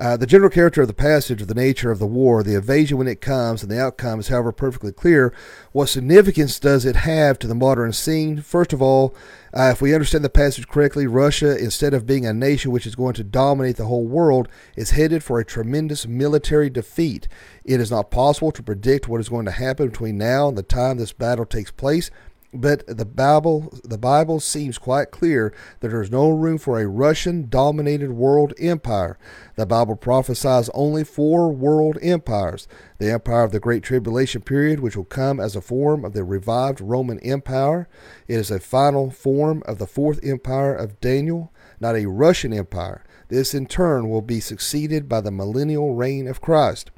Uh, 0.00 0.16
the 0.16 0.26
general 0.26 0.48
character 0.48 0.80
of 0.80 0.88
the 0.88 0.94
passage, 0.94 1.44
the 1.44 1.54
nature 1.54 1.90
of 1.90 1.98
the 1.98 2.06
war, 2.06 2.42
the 2.42 2.56
evasion 2.56 2.96
when 2.96 3.06
it 3.06 3.20
comes, 3.20 3.62
and 3.62 3.70
the 3.70 3.78
outcome 3.78 4.18
is, 4.18 4.28
however, 4.28 4.50
perfectly 4.50 4.92
clear. 4.92 5.30
What 5.72 5.90
significance 5.90 6.58
does 6.58 6.86
it 6.86 6.96
have 6.96 7.38
to 7.40 7.46
the 7.46 7.54
modern 7.54 7.92
scene? 7.92 8.40
First 8.40 8.72
of 8.72 8.80
all, 8.80 9.14
uh, 9.52 9.68
if 9.72 9.82
we 9.82 9.92
understand 9.92 10.24
the 10.24 10.30
passage 10.30 10.66
correctly, 10.68 11.06
Russia, 11.06 11.54
instead 11.54 11.92
of 11.92 12.06
being 12.06 12.24
a 12.24 12.32
nation 12.32 12.70
which 12.70 12.86
is 12.86 12.94
going 12.94 13.12
to 13.12 13.24
dominate 13.24 13.76
the 13.76 13.84
whole 13.84 14.06
world, 14.06 14.48
is 14.74 14.92
headed 14.92 15.22
for 15.22 15.38
a 15.38 15.44
tremendous 15.44 16.06
military 16.06 16.70
defeat. 16.70 17.28
It 17.62 17.78
is 17.78 17.90
not 17.90 18.10
possible 18.10 18.52
to 18.52 18.62
predict 18.62 19.06
what 19.06 19.20
is 19.20 19.28
going 19.28 19.44
to 19.44 19.52
happen 19.52 19.88
between 19.90 20.16
now 20.16 20.48
and 20.48 20.56
the 20.56 20.62
time 20.62 20.96
this 20.96 21.12
battle 21.12 21.44
takes 21.44 21.70
place. 21.70 22.10
But 22.52 22.84
the 22.88 23.04
Bible, 23.04 23.72
the 23.84 23.96
Bible 23.96 24.40
seems 24.40 24.76
quite 24.76 25.12
clear 25.12 25.54
that 25.78 25.88
there 25.88 26.02
is 26.02 26.10
no 26.10 26.30
room 26.30 26.58
for 26.58 26.80
a 26.80 26.88
Russian-dominated 26.88 28.10
world 28.10 28.54
empire. 28.58 29.18
The 29.54 29.66
Bible 29.66 29.94
prophesies 29.94 30.68
only 30.74 31.04
four 31.04 31.52
world 31.52 31.96
empires: 32.02 32.66
the 32.98 33.12
empire 33.12 33.44
of 33.44 33.52
the 33.52 33.60
Great 33.60 33.84
Tribulation 33.84 34.42
period, 34.42 34.80
which 34.80 34.96
will 34.96 35.04
come 35.04 35.38
as 35.38 35.54
a 35.54 35.60
form 35.60 36.04
of 36.04 36.12
the 36.12 36.24
revived 36.24 36.80
Roman 36.80 37.20
Empire. 37.20 37.88
It 38.26 38.34
is 38.34 38.50
a 38.50 38.58
final 38.58 39.12
form 39.12 39.62
of 39.64 39.78
the 39.78 39.86
fourth 39.86 40.18
empire 40.24 40.74
of 40.74 41.00
Daniel, 41.00 41.52
not 41.78 41.94
a 41.94 42.06
Russian 42.06 42.52
empire. 42.52 43.04
This, 43.28 43.54
in 43.54 43.66
turn, 43.66 44.08
will 44.08 44.22
be 44.22 44.40
succeeded 44.40 45.08
by 45.08 45.20
the 45.20 45.30
millennial 45.30 45.94
reign 45.94 46.26
of 46.26 46.40
Christ. 46.40 46.90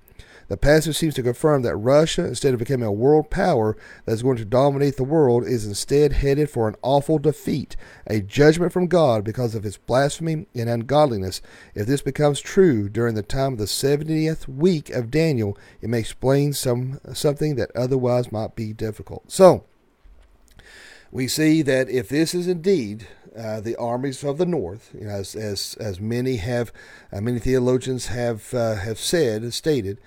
The 0.53 0.59
passage 0.59 0.99
seems 0.99 1.15
to 1.15 1.23
confirm 1.23 1.63
that 1.63 1.77
Russia, 1.77 2.27
instead 2.27 2.53
of 2.53 2.59
becoming 2.59 2.87
a 2.87 2.93
world 2.93 3.31
power 3.31 3.75
that 4.05 4.13
is 4.13 4.23
going 4.23 4.37
to 4.37 4.45
dominate 4.45 4.99
the 4.99 5.03
world, 5.03 5.47
is 5.47 5.65
instead 5.65 6.13
headed 6.13 6.51
for 6.51 6.69
an 6.69 6.77
awful 6.83 7.19
defeat, 7.19 7.75
a 8.07 8.21
judgment 8.21 8.71
from 8.71 8.87
God 8.87 9.25
because 9.25 9.55
of 9.55 9.65
its 9.65 9.79
blasphemy 9.79 10.45
and 10.55 10.69
ungodliness. 10.69 11.41
If 11.75 11.87
this 11.87 12.03
becomes 12.03 12.39
true 12.39 12.91
during 12.91 13.15
the 13.15 13.23
time 13.23 13.55
of 13.55 13.61
the 13.61 13.65
70th 13.65 14.47
week 14.47 14.91
of 14.91 15.11
Daniel, 15.11 15.57
it 15.81 15.89
may 15.89 16.01
explain 16.01 16.53
some 16.53 17.01
something 17.15 17.57
that 17.57 17.75
otherwise 17.75 18.31
might 18.31 18.55
be 18.55 18.75
difficult. 18.75 19.33
So, 19.33 19.65
we 21.11 21.29
see 21.29 21.63
that 21.63 21.89
if 21.89 22.11
this 22.11 22.35
is 22.35 22.47
indeed 22.47 23.07
uh, 23.35 23.63
the 23.63 23.77
armies 23.77 24.23
of 24.23 24.37
the 24.37 24.45
north, 24.45 24.91
you 24.93 25.07
know, 25.07 25.15
as 25.15 25.35
as 25.35 25.79
as 25.81 25.99
many 25.99 26.37
have, 26.37 26.71
uh, 27.11 27.23
many 27.23 27.39
theologians 27.39 28.09
have 28.09 28.53
uh, 28.53 28.75
have 28.75 28.99
said 28.99 29.41
and 29.41 29.55
stated, 29.55 29.99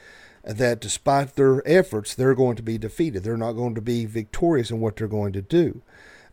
that 0.46 0.80
despite 0.80 1.36
their 1.36 1.68
efforts, 1.68 2.14
they're 2.14 2.36
going 2.36 2.56
to 2.56 2.64
be 2.64 2.78
defeated. 2.78 3.24
They're 3.24 3.38
not 3.38 3.54
going 3.54 3.76
to 3.76 3.82
be 3.82 4.06
victorious 4.06 4.72
in 4.72 4.80
what 4.80 4.96
they're 4.96 5.08
going 5.08 5.34
to 5.34 5.42
do. 5.42 5.82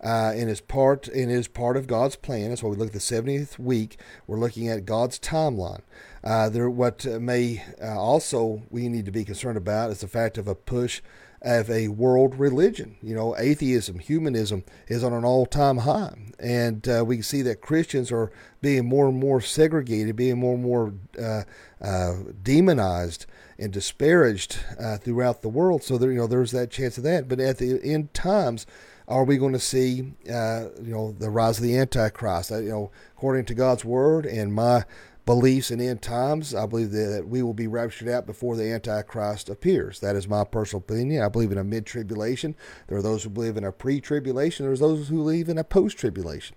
Uh, 0.05 0.33
and 0.35 0.51
is 0.51 0.61
part 0.61 1.07
and 1.07 1.31
is 1.31 1.47
part 1.47 1.77
of 1.77 1.87
God's 1.87 2.17
plan. 2.17 2.49
That's 2.49 2.63
why 2.63 2.71
we 2.71 2.77
look 2.77 2.89
at 2.89 2.93
the 2.93 2.99
70th 2.99 3.57
week. 3.57 3.99
We're 4.27 4.39
looking 4.39 4.69
at 4.69 4.85
God's 4.85 5.17
timeline. 5.19 5.83
Uh, 6.25 6.49
there, 6.49 6.69
what 6.69 7.05
may 7.05 7.63
uh, 7.81 8.01
also 8.01 8.63
we 8.69 8.89
need 8.89 9.05
to 9.07 9.13
be 9.13 9.25
concerned 9.25 9.57
about 9.57 9.93
is 9.93 10.01
the 10.01 10.09
fact 10.09 10.39
of 10.39 10.49
a 10.49 10.57
push 10.57 11.03
of 11.43 11.69
a 11.69 11.89
world 11.89 12.39
religion. 12.39 12.97
You 13.03 13.15
know, 13.15 13.37
atheism, 13.37 13.99
humanism 13.99 14.65
is 14.89 15.03
on 15.05 15.13
an 15.13 15.25
all-time 15.25 15.79
high, 15.79 16.17
and 16.39 16.89
uh, 16.89 17.05
we 17.07 17.21
see 17.21 17.43
that 17.43 17.61
Christians 17.61 18.11
are 18.13 18.33
being 18.61 18.87
more 18.87 19.09
and 19.09 19.19
more 19.19 19.41
segregated, 19.41 20.17
being 20.17 20.39
more 20.39 20.55
and 20.55 20.63
more 20.63 20.95
uh, 21.21 21.43
uh, 21.81 22.15
demonized 22.43 23.27
and 23.59 23.73
disparaged 23.73 24.59
uh, 24.79 24.97
throughout 24.97 25.43
the 25.43 25.49
world. 25.49 25.83
So 25.83 25.99
there, 25.99 26.13
you 26.13 26.19
know, 26.19 26.27
there's 26.27 26.53
that 26.53 26.71
chance 26.71 26.97
of 26.97 27.05
that. 27.05 27.29
But 27.29 27.41
at 27.41 27.59
the 27.59 27.81
end 27.83 28.15
times, 28.15 28.67
are 29.09 29.25
we 29.25 29.37
going 29.37 29.53
to 29.53 29.59
see, 29.59 30.15
uh, 30.33 30.67
you 30.81 30.93
know, 30.93 31.13
the 31.13 31.31
rise 31.31 31.59
of 31.59 31.65
the 31.65 31.77
Antichrist? 31.77 32.51
you 32.51 32.71
know, 32.71 32.91
according 33.17 33.45
to 33.47 33.55
God's 33.55 33.85
word 33.85 34.27
and 34.27 34.55
my 34.55 34.85
beliefs 35.25 35.71
in 35.71 35.81
end 35.81 36.03
times, 36.03 36.55
I 36.55 36.67
believe 36.67 36.91
that 36.93 37.27
we 37.29 37.43
will 37.43 37.55
be 37.55 37.67
raptured 37.67 38.09
out 38.09 38.27
before 38.27 38.57
the 38.57 38.73
Antichrist 38.73 39.49
appears. 39.49 40.01
That 40.01 40.17
is 40.17 40.27
my 40.27 40.45
personal 40.45 40.81
opinion. 40.81 41.23
I 41.23 41.29
believe 41.29 41.53
in 41.53 41.59
a 41.59 41.65
mid 41.65 41.87
tribulation. 41.87 42.55
There 42.89 42.99
are 42.99 43.03
those 43.03 43.25
who 43.25 43.31
believe 43.31 43.57
in 43.57 43.65
a 43.65 43.73
pre 43.73 44.01
tribulation. 44.01 44.67
There's 44.67 44.81
those 44.81 45.09
who 45.09 45.17
believe 45.17 45.49
in 45.49 45.59
a 45.59 45.65
post 45.65 45.99
tribulation. 45.99 46.57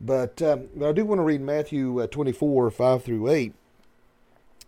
But, 0.00 0.42
um, 0.42 0.68
but 0.74 0.88
I 0.88 0.92
do 0.92 1.04
want 1.04 1.18
to 1.20 1.24
read 1.24 1.40
Matthew 1.40 2.00
uh, 2.02 2.06
24, 2.06 2.70
5 2.70 3.04
through 3.04 3.28
8. 3.28 3.54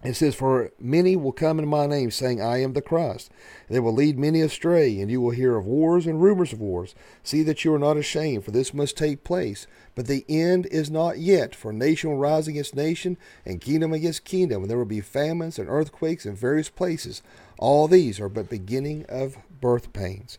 It 0.05 0.15
says, 0.15 0.37
For 0.37 0.71
many 0.79 1.17
will 1.17 1.33
come 1.33 1.59
in 1.59 1.67
my 1.67 1.87
name, 1.87 2.13
saying, 2.13 2.41
I 2.41 2.63
am 2.63 2.73
the 2.73 2.81
Christ. 2.81 3.33
They 3.69 3.81
will 3.81 3.93
lead 3.93 4.17
many 4.17 4.41
astray, 4.41 5.01
and 5.01 5.11
you 5.11 5.21
will 5.21 5.33
hear 5.33 5.57
of 5.57 5.67
wars 5.67 6.07
and 6.07 6.23
rumors 6.23 6.53
of 6.53 6.61
wars. 6.61 6.95
See 7.25 7.43
that 7.43 7.65
you 7.65 7.75
are 7.75 7.81
not 7.81 7.97
ashamed, 7.97 8.45
for 8.45 8.53
this 8.53 8.73
must 8.73 8.97
take 8.97 9.25
place. 9.25 9.67
But 9.97 10.07
the 10.07 10.25
end 10.29 10.67
is 10.67 10.89
not 10.89 11.19
yet, 11.19 11.53
for 11.53 11.73
nation 11.73 12.11
will 12.11 12.19
rise 12.19 12.47
against 12.47 12.77
nation, 12.77 13.19
and 13.45 13.61
kingdom 13.61 13.93
against 13.93 14.25
kingdom, 14.25 14.63
and 14.63 14.71
there 14.71 14.79
will 14.79 14.85
be 14.85 15.01
famines 15.01 15.59
and 15.59 15.69
earthquakes 15.69 16.25
in 16.25 16.37
various 16.37 16.69
places. 16.69 17.21
All 17.59 17.89
these 17.89 18.21
are 18.21 18.29
but 18.29 18.49
beginning 18.49 19.05
of 19.09 19.37
birth 19.61 19.93
pains. 19.93 20.39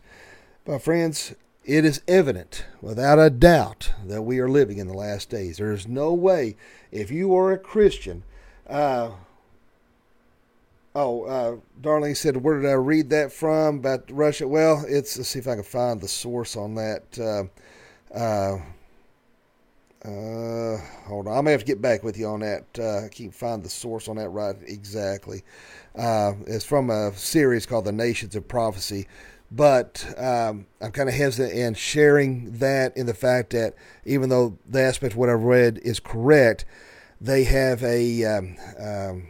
But 0.64 0.80
friends, 0.80 1.34
it 1.66 1.84
is 1.84 2.00
evident, 2.08 2.64
without 2.80 3.18
a 3.18 3.28
doubt, 3.28 3.92
that 4.06 4.22
we 4.22 4.38
are 4.38 4.48
living 4.48 4.78
in 4.78 4.88
the 4.88 4.94
last 4.94 5.28
days. 5.28 5.58
There 5.58 5.72
is 5.72 5.86
no 5.86 6.14
way, 6.14 6.56
if 6.90 7.10
you 7.10 7.36
are 7.36 7.52
a 7.52 7.58
Christian, 7.58 8.22
uh, 8.66 9.10
Oh, 10.94 11.22
uh, 11.22 11.56
Darlene 11.80 12.16
said, 12.16 12.36
where 12.38 12.60
did 12.60 12.68
I 12.68 12.74
read 12.74 13.10
that 13.10 13.32
from 13.32 13.76
about 13.76 14.10
Russia? 14.10 14.48
Well, 14.48 14.84
it's, 14.88 15.16
let's 15.16 15.28
see 15.28 15.38
if 15.38 15.46
I 15.46 15.54
can 15.54 15.62
find 15.62 16.00
the 16.00 16.08
source 16.08 16.56
on 16.56 16.74
that. 16.74 17.18
Uh, 17.18 17.44
uh, 18.12 18.60
uh, 20.04 20.78
hold 21.06 21.28
on. 21.28 21.38
I 21.38 21.40
may 21.42 21.52
have 21.52 21.60
to 21.60 21.66
get 21.66 21.80
back 21.80 22.02
with 22.02 22.18
you 22.18 22.26
on 22.26 22.40
that. 22.40 22.64
Uh, 22.76 23.04
I 23.04 23.08
can't 23.08 23.34
find 23.34 23.62
the 23.62 23.68
source 23.68 24.08
on 24.08 24.16
that 24.16 24.30
right 24.30 24.56
exactly. 24.66 25.44
Uh, 25.94 26.32
it's 26.46 26.64
from 26.64 26.90
a 26.90 27.12
series 27.14 27.66
called 27.66 27.84
The 27.84 27.92
Nations 27.92 28.34
of 28.34 28.48
Prophecy. 28.48 29.06
But 29.52 30.04
um, 30.16 30.66
I'm 30.80 30.90
kind 30.92 31.08
of 31.08 31.14
hesitant 31.14 31.52
in 31.52 31.74
sharing 31.74 32.58
that 32.58 32.96
in 32.96 33.06
the 33.06 33.14
fact 33.14 33.50
that 33.50 33.74
even 34.04 34.28
though 34.28 34.58
the 34.66 34.80
aspect 34.80 35.12
of 35.12 35.18
what 35.18 35.28
I've 35.28 35.42
read 35.42 35.78
is 35.84 36.00
correct, 36.00 36.64
they 37.20 37.44
have 37.44 37.82
a. 37.84 38.24
Um, 38.24 38.56
um, 38.78 39.26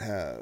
uh, 0.00 0.36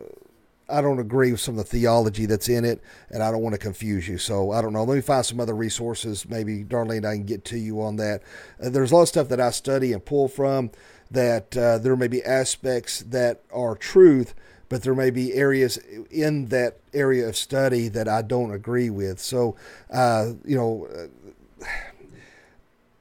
I 0.69 0.81
don't 0.83 0.99
agree 0.99 1.33
with 1.33 1.41
some 1.41 1.59
of 1.59 1.65
the 1.65 1.79
theology 1.79 2.27
that's 2.27 2.49
in 2.49 2.65
it, 2.65 2.83
and 3.11 3.23
I 3.23 3.31
don't 3.31 3.43
want 3.43 3.55
to 3.55 3.59
confuse 3.59 4.07
you. 4.07 4.19
So 4.19 4.51
I 4.53 4.61
don't 4.61 4.73
know. 4.73 4.85
Let 4.85 4.97
me 4.97 5.01
find 5.01 5.25
some 5.25 5.41
other 5.41 5.55
resources. 5.55 6.29
Maybe 6.29 6.65
Darlene, 6.65 7.07
I 7.07 7.15
can 7.15 7.25
get 7.25 7.45
to 7.47 7.59
you 7.59 7.81
on 7.81 7.97
that. 7.97 8.23
Uh, 8.63 8.69
there's 8.69 8.93
a 8.93 8.95
lot 8.95 9.03
of 9.03 9.09
stuff 9.09 9.29
that 9.29 9.41
I 9.41 9.51
study 9.51 9.93
and 9.93 10.05
pull 10.05 10.29
from. 10.29 10.71
that 11.11 11.57
uh, 11.57 11.79
there 11.79 11.97
may 11.97 12.09
be 12.09 12.23
aspects 12.23 13.01
that 13.01 13.41
are 13.53 13.75
truth, 13.75 14.35
but 14.69 14.83
there 14.83 14.95
may 14.95 15.11
be 15.11 15.33
areas 15.33 15.79
in 16.11 16.47
that 16.47 16.79
area 16.93 17.27
of 17.29 17.37
study 17.37 17.89
that 17.89 18.09
I 18.09 18.23
don't 18.23 18.53
agree 18.53 18.91
with. 18.91 19.19
So, 19.19 19.57
uh, 19.91 20.33
you 20.45 20.57
know, 20.57 20.87
uh, 20.95 21.67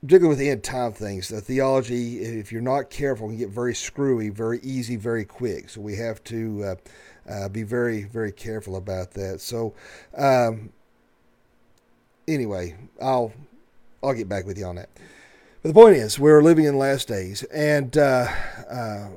particularly 0.02 0.30
with 0.30 0.40
the 0.40 0.50
end 0.50 0.64
time 0.64 0.94
things, 0.94 1.28
the 1.28 1.42
theology, 1.42 2.20
if 2.20 2.52
you're 2.52 2.62
not 2.62 2.90
careful, 2.90 3.28
can 3.28 3.38
get 3.38 3.50
very 3.50 3.76
screwy, 3.76 4.30
very 4.30 4.60
easy, 4.62 4.96
very 4.96 5.26
quick. 5.26 5.70
So 5.70 5.82
we 5.82 5.96
have 5.98 6.24
to 6.26 6.64
uh, 6.64 6.76
uh, 7.30 7.50
be 7.50 7.64
very, 7.64 8.04
very 8.04 8.32
careful 8.32 8.76
about 8.76 9.12
that. 9.12 9.42
So, 9.42 9.74
um, 10.16 10.72
anyway, 12.28 12.76
I'll 13.02 13.34
I'll 14.04 14.14
get 14.14 14.30
back 14.30 14.46
with 14.46 14.58
you 14.58 14.66
on 14.66 14.76
that. 14.76 14.90
But 15.62 15.70
the 15.70 15.74
point 15.74 15.96
is, 15.96 16.20
we're 16.20 16.42
living 16.42 16.66
in 16.66 16.74
the 16.74 16.80
last 16.80 17.08
days, 17.08 17.44
and 17.44 17.98
uh, 17.98 18.28
uh, 18.70 19.08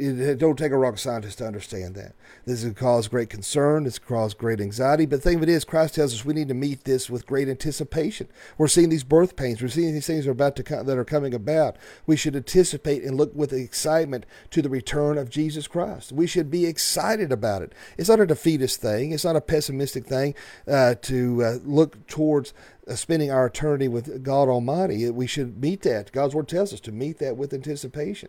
it 0.00 0.38
don't 0.38 0.58
take 0.58 0.72
a 0.72 0.76
rocket 0.76 0.98
scientist 0.98 1.38
to 1.38 1.46
understand 1.46 1.94
that. 1.94 2.14
This 2.46 2.62
has 2.62 2.72
caused 2.72 3.10
great 3.10 3.28
concern. 3.28 3.86
It's 3.86 3.98
caused 3.98 4.38
great 4.38 4.60
anxiety. 4.60 5.06
But 5.06 5.16
the 5.16 5.22
thing 5.22 5.36
of 5.36 5.42
it 5.42 5.48
is, 5.48 5.64
Christ 5.64 5.94
tells 5.94 6.14
us 6.14 6.24
we 6.24 6.34
need 6.34 6.48
to 6.48 6.54
meet 6.54 6.84
this 6.84 7.10
with 7.10 7.26
great 7.26 7.48
anticipation. 7.48 8.28
We're 8.56 8.68
seeing 8.68 8.88
these 8.88 9.04
birth 9.04 9.36
pains. 9.36 9.60
We're 9.60 9.68
seeing 9.68 9.92
these 9.92 10.06
things 10.06 10.26
are 10.26 10.30
about 10.30 10.56
to 10.56 10.62
come, 10.62 10.86
that 10.86 10.98
are 10.98 11.04
coming 11.04 11.34
about. 11.34 11.76
We 12.06 12.16
should 12.16 12.34
anticipate 12.34 13.02
and 13.02 13.16
look 13.16 13.34
with 13.34 13.52
excitement 13.52 14.26
to 14.50 14.62
the 14.62 14.70
return 14.70 15.18
of 15.18 15.30
Jesus 15.30 15.66
Christ. 15.66 16.12
We 16.12 16.26
should 16.26 16.50
be 16.50 16.66
excited 16.66 17.30
about 17.30 17.62
it. 17.62 17.72
It's 17.98 18.08
not 18.08 18.20
a 18.20 18.26
defeatist 18.26 18.80
thing. 18.80 19.12
It's 19.12 19.24
not 19.24 19.36
a 19.36 19.40
pessimistic 19.40 20.06
thing 20.06 20.34
uh, 20.66 20.94
to 21.02 21.44
uh, 21.44 21.58
look 21.64 22.06
towards 22.06 22.54
spending 22.96 23.30
our 23.30 23.46
eternity 23.46 23.88
with 23.88 24.22
God 24.22 24.48
Almighty. 24.48 25.08
We 25.10 25.26
should 25.26 25.60
meet 25.60 25.82
that. 25.82 26.12
God's 26.12 26.34
Word 26.34 26.48
tells 26.48 26.72
us 26.72 26.80
to 26.80 26.92
meet 26.92 27.18
that 27.18 27.36
with 27.36 27.52
anticipation. 27.52 28.28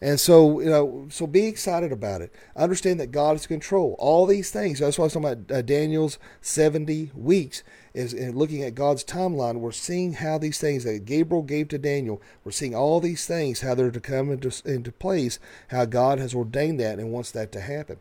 And 0.00 0.20
so, 0.20 0.60
you 0.60 0.68
know, 0.68 1.06
so 1.10 1.26
be 1.26 1.46
excited 1.46 1.92
about 1.92 2.20
it. 2.20 2.32
Understand 2.56 3.00
that 3.00 3.12
God 3.12 3.36
is 3.36 3.42
in 3.42 3.48
control. 3.48 3.96
All 3.98 4.26
these 4.26 4.50
things. 4.50 4.78
That's 4.78 4.98
why 4.98 5.04
I 5.04 5.06
was 5.06 5.12
talking 5.14 5.28
about 5.30 5.56
uh, 5.56 5.62
Daniel's 5.62 6.18
70 6.40 7.12
weeks. 7.14 7.62
Is 7.94 8.12
in 8.12 8.36
looking 8.36 8.64
at 8.64 8.74
God's 8.74 9.04
timeline, 9.04 9.60
we're 9.60 9.70
seeing 9.70 10.14
how 10.14 10.36
these 10.36 10.58
things 10.58 10.82
that 10.82 11.04
Gabriel 11.04 11.44
gave 11.44 11.68
to 11.68 11.78
Daniel, 11.78 12.20
we're 12.42 12.50
seeing 12.50 12.74
all 12.74 12.98
these 12.98 13.24
things, 13.24 13.60
how 13.60 13.76
they're 13.76 13.92
to 13.92 14.00
come 14.00 14.32
into, 14.32 14.50
into 14.64 14.90
place, 14.90 15.38
how 15.68 15.84
God 15.84 16.18
has 16.18 16.34
ordained 16.34 16.80
that 16.80 16.98
and 16.98 17.12
wants 17.12 17.30
that 17.30 17.52
to 17.52 17.60
happen. 17.60 18.00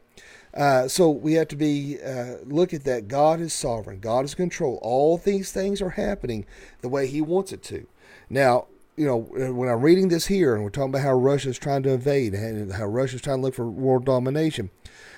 Uh, 0.51 0.87
so 0.87 1.11
we 1.11 1.33
have 1.33 1.47
to 1.49 1.55
be 1.55 1.99
uh, 2.03 2.37
look 2.43 2.73
at 2.73 2.85
that. 2.85 3.07
God 3.07 3.39
is 3.39 3.53
sovereign. 3.53 3.99
God 3.99 4.25
is 4.25 4.33
control. 4.33 4.79
All 4.81 5.17
these 5.17 5.51
things 5.51 5.79
are 5.79 5.91
happening 5.91 6.45
the 6.81 6.89
way 6.89 7.05
He 7.05 7.21
wants 7.21 7.51
it 7.51 7.61
to. 7.63 7.85
Now, 8.31 8.65
you 8.95 9.05
know, 9.05 9.17
when 9.17 9.69
I'm 9.69 9.81
reading 9.81 10.09
this 10.09 10.27
here, 10.27 10.53
and 10.53 10.63
we're 10.63 10.69
talking 10.69 10.89
about 10.89 11.01
how 11.01 11.13
Russia 11.13 11.49
is 11.49 11.57
trying 11.57 11.83
to 11.83 11.91
invade 11.91 12.33
and 12.33 12.71
how 12.73 12.85
Russia 12.85 13.15
is 13.15 13.21
trying 13.21 13.39
to 13.39 13.43
look 13.43 13.55
for 13.55 13.67
world 13.67 14.05
domination, 14.05 14.69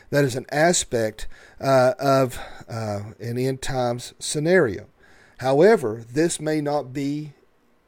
that 0.10 0.24
is 0.24 0.36
an 0.36 0.46
aspect 0.52 1.28
uh, 1.60 1.94
of 2.00 2.40
uh, 2.70 3.14
an 3.20 3.38
end 3.38 3.62
times 3.62 4.14
scenario. 4.20 4.88
However, 5.40 6.04
this 6.10 6.40
may 6.40 6.62
not 6.62 6.94
be 6.94 7.34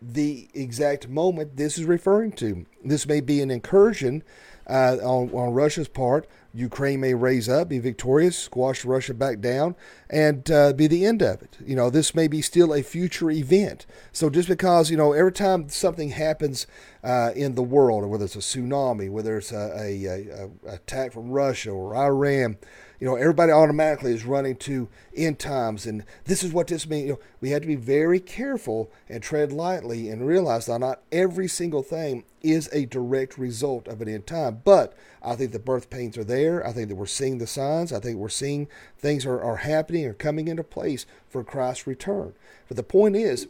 the 0.02 0.50
exact 0.54 1.08
moment 1.08 1.58
this 1.58 1.78
is 1.78 1.86
referring 1.86 2.32
to. 2.34 2.66
This 2.84 3.08
may 3.08 3.22
be 3.22 3.42
an 3.42 3.50
incursion 3.50 4.24
uh, 4.68 4.98
on, 5.02 5.30
on 5.32 5.54
Russia's 5.54 5.88
part 5.88 6.28
Ukraine 6.58 7.00
may 7.00 7.14
raise 7.14 7.48
up, 7.48 7.70
be 7.70 7.78
victorious, 7.78 8.38
squash 8.38 8.84
Russia 8.84 9.14
back 9.14 9.40
down, 9.40 9.76
and 10.10 10.50
uh, 10.50 10.74
be 10.74 10.88
the 10.88 11.06
end 11.06 11.22
of 11.22 11.42
it. 11.42 11.58
You 11.64 11.76
know, 11.76 11.92
this 11.92 12.16
may 12.16 12.28
be 12.28 12.42
still 12.42 12.74
a 12.74 12.82
future 12.82 13.30
event. 13.30 13.86
So 14.12 14.30
just 14.30 14.50
because, 14.50 14.90
you 14.90 14.98
know, 14.98 15.14
every 15.14 15.32
time 15.32 15.70
something 15.70 16.10
happens 16.10 16.66
uh, 17.04 17.32
in 17.36 17.54
the 17.54 17.64
world, 17.64 18.10
whether 18.10 18.26
it's 18.26 18.36
a 18.36 18.40
tsunami, 18.40 19.10
whether 19.10 19.38
it's 19.38 19.52
a, 19.52 19.72
a, 19.78 20.06
a, 20.06 20.50
a 20.68 20.74
attack 20.74 21.12
from 21.14 21.30
Russia 21.30 21.70
or 21.70 21.96
Iran, 21.96 22.58
you 23.00 23.06
know, 23.06 23.16
everybody 23.16 23.52
automatically 23.52 24.14
is 24.14 24.26
running 24.26 24.56
to 24.56 24.90
end 25.16 25.38
times, 25.38 25.86
and 25.86 26.04
this 26.26 26.42
is 26.42 26.52
what 26.52 26.68
this 26.68 26.88
means. 26.88 27.06
You 27.06 27.14
know, 27.14 27.20
we 27.42 27.52
have 27.52 27.62
to 27.62 27.68
be 27.68 27.76
very 27.76 28.20
careful 28.20 28.92
and 29.08 29.22
tread 29.22 29.52
lightly 29.52 30.10
and 30.10 30.26
realize 30.26 30.66
that 30.66 30.80
not 30.80 31.02
every 31.12 31.48
single 31.48 31.84
thing 31.84 32.24
is 32.42 32.70
a 32.74 32.86
direct 32.86 33.38
result 33.38 33.88
of 33.88 34.02
an 34.02 34.08
end 34.08 34.26
time. 34.26 34.62
But 34.64 34.96
I 35.22 35.36
think 35.36 35.52
the 35.52 35.60
birth 35.60 35.90
pains 35.90 36.18
are 36.18 36.24
there. 36.24 36.66
I 36.66 36.72
think 36.72 36.90
that 36.90 36.96
we're 36.96 37.06
seeing 37.06 37.38
the 37.38 37.48
signs. 37.48 37.94
I 37.94 38.00
think 38.00 38.18
we're 38.18 38.30
seeing 38.30 38.68
things 38.98 39.26
are, 39.26 39.42
are 39.42 39.58
happening 39.58 40.06
or 40.06 40.14
coming 40.14 40.48
into 40.48 40.64
place 40.64 41.06
for 41.30 41.44
Christ's 41.44 41.86
return. 41.86 42.34
But 42.68 42.78
the 42.78 42.84
point 42.84 43.16
is, 43.16 43.48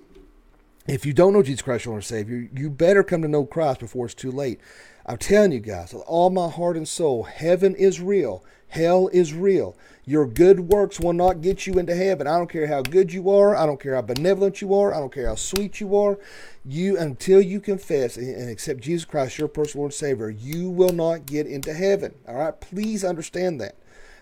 if 0.87 1.05
you 1.05 1.13
don't 1.13 1.33
know 1.33 1.43
Jesus 1.43 1.61
Christ, 1.61 1.85
your 1.85 2.01
Savior, 2.01 2.49
you 2.53 2.69
better 2.69 3.03
come 3.03 3.21
to 3.21 3.27
know 3.27 3.45
Christ 3.45 3.81
before 3.81 4.05
it's 4.05 4.15
too 4.15 4.31
late. 4.31 4.59
I'm 5.05 5.17
telling 5.17 5.51
you 5.51 5.59
guys, 5.59 5.93
with 5.93 6.03
all 6.05 6.29
my 6.29 6.49
heart 6.49 6.75
and 6.75 6.87
soul, 6.87 7.23
heaven 7.23 7.75
is 7.75 8.01
real. 8.01 8.43
Hell 8.69 9.09
is 9.13 9.33
real. 9.33 9.75
Your 10.05 10.25
good 10.25 10.61
works 10.61 10.99
will 10.99 11.13
not 11.13 11.41
get 11.41 11.67
you 11.67 11.73
into 11.73 11.95
heaven. 11.95 12.27
I 12.27 12.37
don't 12.37 12.49
care 12.49 12.67
how 12.67 12.81
good 12.81 13.11
you 13.11 13.29
are. 13.29 13.55
I 13.55 13.65
don't 13.65 13.79
care 13.79 13.95
how 13.95 14.01
benevolent 14.01 14.61
you 14.61 14.73
are. 14.73 14.93
I 14.93 14.99
don't 14.99 15.13
care 15.13 15.27
how 15.27 15.35
sweet 15.35 15.81
you 15.81 15.95
are. 15.97 16.17
You 16.63 16.97
until 16.97 17.41
you 17.41 17.59
confess 17.59 18.15
and 18.17 18.49
accept 18.49 18.81
Jesus 18.81 19.05
Christ, 19.05 19.37
your 19.37 19.47
personal 19.47 19.83
Lord 19.83 19.91
and 19.91 19.97
Savior, 19.97 20.29
you 20.29 20.69
will 20.69 20.93
not 20.93 21.25
get 21.25 21.47
into 21.47 21.73
heaven. 21.73 22.15
All 22.27 22.35
right, 22.35 22.59
please 22.59 23.03
understand 23.03 23.59
that. 23.61 23.75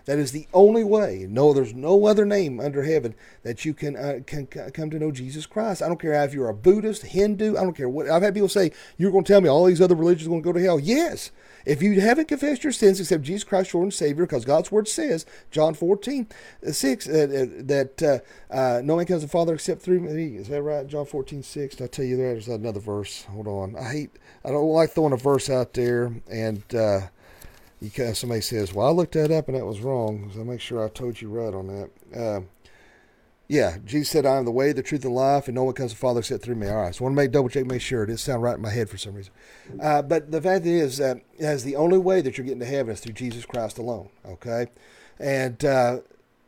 That 0.06 0.18
is 0.18 0.32
the 0.32 0.46
only 0.54 0.84
way. 0.84 1.26
No, 1.28 1.52
there's 1.52 1.74
no 1.74 2.06
other 2.06 2.24
name 2.24 2.60
under 2.60 2.84
heaven 2.84 3.14
that 3.42 3.64
you 3.64 3.74
can 3.74 3.96
uh, 3.96 4.20
can 4.24 4.46
come 4.46 4.88
to 4.90 4.98
know 4.98 5.10
Jesus 5.10 5.46
Christ. 5.46 5.82
I 5.82 5.88
don't 5.88 6.00
care 6.00 6.12
if 6.24 6.32
you're 6.32 6.48
a 6.48 6.54
Buddhist, 6.54 7.02
Hindu. 7.02 7.56
I 7.56 7.62
don't 7.62 7.76
care 7.76 7.88
what. 7.88 8.08
I've 8.08 8.22
had 8.22 8.34
people 8.34 8.48
say 8.48 8.70
you're 8.96 9.10
going 9.10 9.24
to 9.24 9.32
tell 9.32 9.40
me 9.40 9.48
all 9.48 9.64
these 9.64 9.80
other 9.80 9.96
religions 9.96 10.28
are 10.28 10.30
going 10.30 10.42
to 10.42 10.48
go 10.48 10.52
to 10.52 10.62
hell. 10.62 10.78
Yes, 10.78 11.32
if 11.66 11.82
you 11.82 12.00
haven't 12.00 12.28
confessed 12.28 12.62
your 12.62 12.72
sins 12.72 13.00
except 13.00 13.24
Jesus 13.24 13.42
Christ, 13.42 13.74
Lord 13.74 13.86
and 13.86 13.94
Savior, 13.94 14.24
because 14.24 14.44
God's 14.44 14.70
Word 14.70 14.86
says, 14.86 15.26
John 15.50 15.74
14, 15.74 16.28
uh, 16.64 16.70
6, 16.70 17.08
uh, 17.08 17.10
uh, 17.10 17.62
that 17.64 18.02
uh, 18.02 18.54
uh, 18.54 18.80
no 18.84 18.96
man 18.96 19.06
comes 19.06 19.22
to 19.22 19.26
the 19.26 19.32
Father 19.32 19.54
except 19.54 19.82
through 19.82 20.00
me. 20.00 20.36
Is 20.36 20.46
that 20.48 20.62
right? 20.62 20.86
John 20.86 21.04
14, 21.04 21.42
6. 21.42 21.80
I'll 21.80 21.88
tell 21.88 22.04
you 22.04 22.16
there's 22.16 22.46
another 22.46 22.78
verse. 22.78 23.24
Hold 23.24 23.48
on. 23.48 23.74
I 23.76 23.90
hate, 23.90 24.10
I 24.44 24.50
don't 24.50 24.68
like 24.68 24.90
throwing 24.90 25.12
a 25.12 25.16
verse 25.16 25.50
out 25.50 25.74
there 25.74 26.12
and 26.30 26.62
uh, 26.72 27.00
you 27.80 28.14
somebody 28.14 28.40
says, 28.40 28.72
well, 28.72 28.86
I 28.86 28.90
looked 28.90 29.12
that 29.14 29.30
up 29.30 29.48
and 29.48 29.56
that 29.56 29.66
was 29.66 29.80
wrong. 29.80 30.30
So 30.34 30.40
I 30.40 30.44
make 30.44 30.60
sure 30.60 30.84
I 30.84 30.88
told 30.88 31.20
you 31.20 31.28
right 31.28 31.54
on 31.54 31.66
that. 31.68 32.44
Yeah, 33.48 33.76
Jesus 33.84 34.10
said, 34.10 34.26
I 34.26 34.38
am 34.38 34.44
the 34.44 34.50
way, 34.50 34.72
the 34.72 34.82
truth, 34.82 35.04
and 35.04 35.14
life, 35.14 35.46
and 35.46 35.54
no 35.54 35.62
one 35.62 35.74
comes 35.74 35.92
to 35.92 35.96
the 35.96 36.00
Father 36.00 36.18
except 36.18 36.42
through 36.42 36.56
me. 36.56 36.66
All 36.66 36.82
right, 36.82 36.92
so 36.92 37.02
I 37.02 37.04
want 37.04 37.16
to 37.16 37.22
make 37.22 37.30
double 37.30 37.48
check, 37.48 37.64
make 37.64 37.80
sure 37.80 38.02
it 38.02 38.08
didn't 38.08 38.18
sound 38.18 38.42
right 38.42 38.56
in 38.56 38.62
my 38.62 38.70
head 38.70 38.90
for 38.90 38.98
some 38.98 39.14
reason. 39.14 39.32
Uh, 39.80 40.02
but 40.02 40.32
the 40.32 40.42
fact 40.42 40.66
is 40.66 40.96
that 40.96 41.20
as 41.38 41.62
the 41.62 41.76
only 41.76 41.98
way 41.98 42.20
that 42.20 42.36
you're 42.36 42.44
getting 42.44 42.58
to 42.58 42.66
heaven 42.66 42.92
is 42.92 43.00
through 43.00 43.12
Jesus 43.12 43.46
Christ 43.46 43.78
alone. 43.78 44.08
Okay, 44.24 44.66
and 45.20 45.64
uh, 45.64 46.00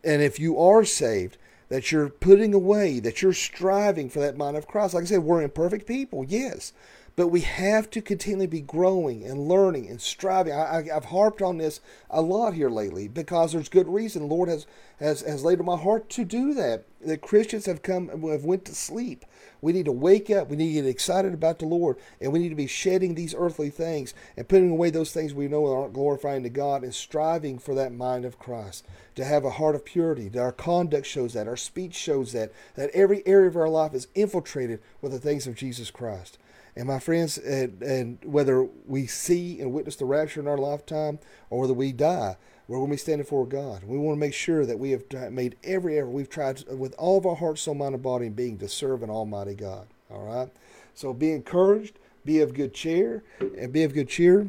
and 0.03 0.23
if 0.23 0.41
you 0.41 0.59
are 0.59 0.85
saved, 0.85 1.39
that 1.69 1.93
you're 1.93 2.09
putting 2.09 2.53
away, 2.53 2.99
that 2.99 3.23
you're 3.23 3.33
striving 3.33 4.11
for 4.11 4.19
that 4.19 4.37
mind 4.37 4.57
of 4.57 4.67
Christ. 4.67 4.93
Like 4.93 5.05
I 5.05 5.07
said, 5.07 5.23
we're 5.23 5.43
imperfect 5.43 5.87
people, 5.87 6.25
yes, 6.25 6.73
but 7.19 7.33
we 7.33 7.41
have 7.41 7.91
to 7.91 8.01
continually 8.01 8.47
be 8.47 8.61
growing 8.61 9.25
and 9.25 9.49
learning 9.49 9.89
and 9.89 10.01
striving. 10.01 10.53
I, 10.53 10.85
have 10.85 11.07
harped 11.07 11.43
on 11.43 11.59
this 11.59 11.81
a 12.09 12.23
lot 12.23 12.55
here 12.55 12.71
lately 12.71 13.09
because 13.09 13.51
there's 13.51 13.69
good 13.69 13.89
reason. 13.89 14.23
The 14.23 14.33
Lord 14.33 14.49
has, 14.49 14.69
has, 15.01 15.23
has 15.23 15.43
laid 15.43 15.59
on 15.59 15.67
my 15.67 15.77
heart 15.77 16.09
to 16.11 16.25
do 16.25 16.55
that. 16.55 16.85
The 17.05 17.19
Christians 17.19 17.67
have 17.67 17.83
come 17.83 18.07
have 18.31 18.45
went 18.45 18.65
to 18.67 18.75
sleep. 18.77 19.25
We 19.61 19.73
need 19.73 19.87
to 19.87 19.93
wake 19.93 20.31
up. 20.31 20.49
We 20.49 20.57
need 20.57 20.69
to 20.69 20.83
get 20.83 20.89
excited 20.89 21.35
about 21.35 21.59
the 21.59 21.67
Lord, 21.67 21.97
and 22.21 22.33
we 22.33 22.39
need 22.39 22.51
to 22.51 22.55
be 22.55 22.69
shedding 22.69 23.17
these 23.17 23.35
earthly 23.37 23.71
things 23.71 24.15
and 24.37 24.47
putting 24.47 24.71
away 24.71 24.91
those 24.91 25.13
things 25.13 25.35
we 25.35 25.49
know 25.49 25.67
aren't 25.67 25.95
glorifying 25.95 26.45
to 26.45 26.49
God 26.49 26.85
and 26.85 26.95
striving 26.95 27.59
for 27.59 27.75
that 27.75 27.93
mind 27.93 28.27
of 28.27 28.39
Christ. 28.39 28.87
To 29.17 29.25
have 29.25 29.45
a 29.45 29.51
heart 29.51 29.75
of 29.75 29.85
purity. 29.85 30.29
That 30.29 30.41
our 30.41 30.53
conduct 30.53 31.05
shows 31.09 31.33
that. 31.33 31.49
Our 31.49 31.57
speech 31.57 31.97
shows 31.97 32.31
that. 32.31 32.53
That 32.77 32.91
every 32.95 33.27
area 33.27 33.49
of 33.49 33.57
our 33.57 33.69
life 33.69 33.93
is 33.93 34.07
infiltrated 34.15 34.79
with 35.03 35.11
the 35.11 35.19
things 35.19 35.49
of 35.49 35.57
Jesus 35.57 35.91
Christ. 35.91 36.39
And 36.79 36.87
my 36.87 37.01
friends, 37.01 37.39
and, 37.39 37.83
and, 37.83 38.19
whether 38.23 38.63
we 38.87 39.09
see 39.09 39.61
and 39.61 39.73
witness 39.73 39.97
the 39.97 40.05
rapture 40.05 40.39
in 40.39 40.47
our 40.47 40.57
lifetime 40.57 41.19
or 41.51 41.59
whether 41.59 41.75
we 41.75 41.91
die, 41.91 42.37
we're 42.69 42.77
going 42.77 42.91
to 42.91 42.93
be 42.93 42.99
standing 42.99 43.25
before 43.25 43.47
God. 43.47 43.83
We 43.83 43.99
want 43.99 44.15
to 44.15 44.21
make 44.21 44.33
sure 44.33 44.65
that 44.65 44.79
we 44.79 44.93
have 44.93 45.33
made 45.33 45.57
every 45.65 45.99
effort. 45.99 46.11
We've 46.11 46.31
tried 46.31 46.63
with 46.69 46.95
all 46.97 47.19
of 47.19 47.27
our 47.27 47.35
heart, 47.35 47.59
soul, 47.59 47.75
mind, 47.75 47.95
and 47.95 48.03
body 48.03 48.27
and 48.27 48.37
being 48.37 48.59
to 48.59 48.69
serve 48.69 49.03
an 49.03 49.11
Almighty 49.11 49.57
God. 49.57 49.89
All 50.09 50.23
right. 50.23 50.51
So 50.95 51.13
be 51.13 51.33
encouraged. 51.33 51.99
Be 52.25 52.41
of 52.41 52.55
good 52.55 52.75
cheer, 52.75 53.25
and 53.41 53.73
be 53.73 53.83
of 53.83 53.93
good 53.93 54.09
cheer. 54.09 54.47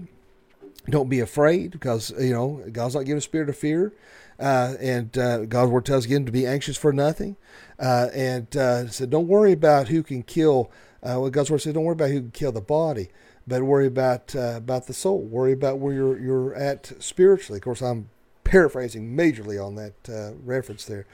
Don't 0.88 1.10
be 1.10 1.22
afraid, 1.22 1.72
because 1.72 2.12
you 2.20 2.34
know 2.34 2.64
God's 2.72 2.94
not 2.94 3.06
giving 3.06 3.18
a 3.18 3.22
spirit 3.22 3.50
of 3.50 3.58
fear. 3.58 3.94
Uh, 4.40 4.76
and 4.80 5.18
uh, 5.18 5.46
God's 5.46 5.72
word 5.72 5.86
tells 5.86 6.06
again 6.06 6.26
to 6.26 6.32
be 6.32 6.46
anxious 6.46 6.78
for 6.78 6.94
nothing. 6.94 7.38
Uh, 7.80 8.10
and 8.14 8.56
uh, 8.56 8.88
so 8.88 9.06
don't 9.06 9.28
worry 9.28 9.54
about 9.54 9.88
who 9.88 10.04
can 10.04 10.24
kill 10.24 10.70
uh, 11.04 11.30
God's 11.30 11.52
word 11.52 11.62
says, 11.62 11.74
"Don't 11.74 11.84
worry 11.84 11.94
about 11.94 12.10
who 12.10 12.22
can 12.22 12.32
kill 12.32 12.52
the 12.52 12.62
body, 12.62 13.10
but 13.48 13.64
worry 13.64 13.88
about 13.88 14.36
uh, 14.36 14.56
about 14.58 14.88
the 14.88 14.94
soul. 14.94 15.20
Worry 15.22 15.54
about 15.54 15.80
where 15.80 15.94
you're 15.94 16.20
you're 16.20 16.56
at 16.56 16.92
spiritually." 17.00 17.58
Of 17.58 17.64
course, 17.64 17.82
I'm 17.82 18.10
paraphrasing 18.44 19.16
majorly 19.16 19.64
on 19.64 19.76
that 19.76 20.10
uh, 20.10 20.34
reference 20.44 20.86
there, 20.86 21.06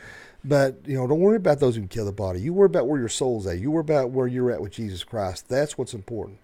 but 0.44 0.78
you 0.86 0.96
know, 0.96 1.08
don't 1.08 1.20
worry 1.20 1.38
about 1.38 1.60
those 1.60 1.76
who 1.76 1.82
can 1.82 1.88
kill 1.88 2.06
the 2.06 2.12
body. 2.12 2.40
You 2.40 2.54
worry 2.54 2.68
about 2.68 2.88
where 2.88 3.00
your 3.00 3.10
soul's 3.10 3.46
at. 3.48 3.60
You 3.60 3.72
worry 3.72 3.82
about 3.82 4.12
where 4.12 4.28
you're 4.28 4.52
at 4.52 4.62
with 4.62 4.72
Jesus 4.72 5.04
Christ. 5.04 5.50
That's 5.50 5.78
what's 5.78 5.94
important. 5.94 6.40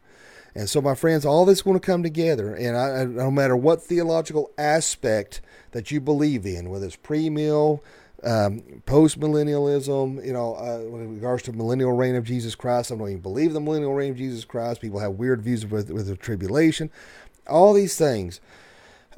And 0.54 0.70
so, 0.70 0.82
my 0.82 0.96
friends, 0.96 1.26
all 1.26 1.46
this 1.46 1.60
is 1.60 1.62
going 1.62 1.80
to 1.80 1.86
come 1.86 2.04
together. 2.04 2.54
And 2.54 2.78
I, 2.78 3.06
no 3.06 3.32
matter 3.32 3.56
what 3.56 3.82
theological 3.82 4.52
aspect 4.58 5.42
that 5.72 5.92
you 5.92 6.02
believe 6.02 6.46
in, 6.46 6.70
whether 6.70 6.86
it's 6.86 6.96
pre-mill, 6.98 7.82
um, 8.24 8.82
post 8.86 9.20
millennialism, 9.20 10.26
you 10.26 10.34
know, 10.34 10.56
uh, 10.56 10.80
in 10.80 11.16
regards 11.16 11.44
to 11.44 11.54
millennial 11.54 11.92
reign 11.92 12.16
of 12.16 12.24
Jesus 12.24 12.56
Christ, 12.56 12.92
I 12.92 12.96
don't 12.96 13.10
even 13.10 13.22
believe 13.22 13.54
the 13.54 13.62
millennial 13.62 13.94
reign 13.94 14.12
of 14.12 14.18
Jesus 14.18 14.46
Christ. 14.46 14.82
People 14.82 15.00
have 15.00 15.14
weird 15.14 15.42
views 15.42 15.66
with, 15.66 15.90
with 15.90 16.08
the 16.08 16.16
tribulation. 16.16 16.92
All 17.48 17.74
these 17.74 17.98
things 17.98 18.40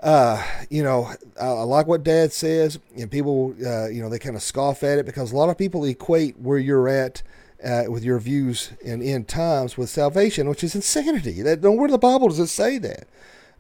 uh, 0.04 0.46
you 0.70 0.84
know, 0.84 1.10
I, 1.40 1.46
I, 1.46 1.64
like 1.64 1.88
what 1.88 2.04
Dad 2.04 2.34
says, 2.34 2.78
and 2.98 3.10
people, 3.10 3.56
uh, 3.66 3.88
you 3.88 4.02
know, 4.02 4.10
they 4.10 4.20
kind 4.20 4.36
of 4.36 4.44
scoff 4.44 4.84
at 4.84 5.00
it 5.00 5.06
because 5.06 5.32
a 5.32 5.36
lot 5.36 5.50
of 5.50 5.58
people 5.58 5.86
equate 5.86 6.38
where 6.38 6.58
you're 6.58 6.90
at 6.90 7.24
uh, 7.64 7.86
with 7.88 8.04
your 8.04 8.20
views 8.20 8.74
in 8.82 9.02
end 9.02 9.30
times 9.30 9.78
with 9.78 9.90
salvation, 9.90 10.50
which 10.50 10.64
is 10.64 10.76
insanity. 10.76 11.42
That 11.42 11.64
nowhere 11.64 11.86
in 11.86 11.92
the 11.92 11.98
Bible 11.98 12.28
does 12.28 12.40
it 12.40 12.48
say 12.48 12.78
that. 12.80 13.08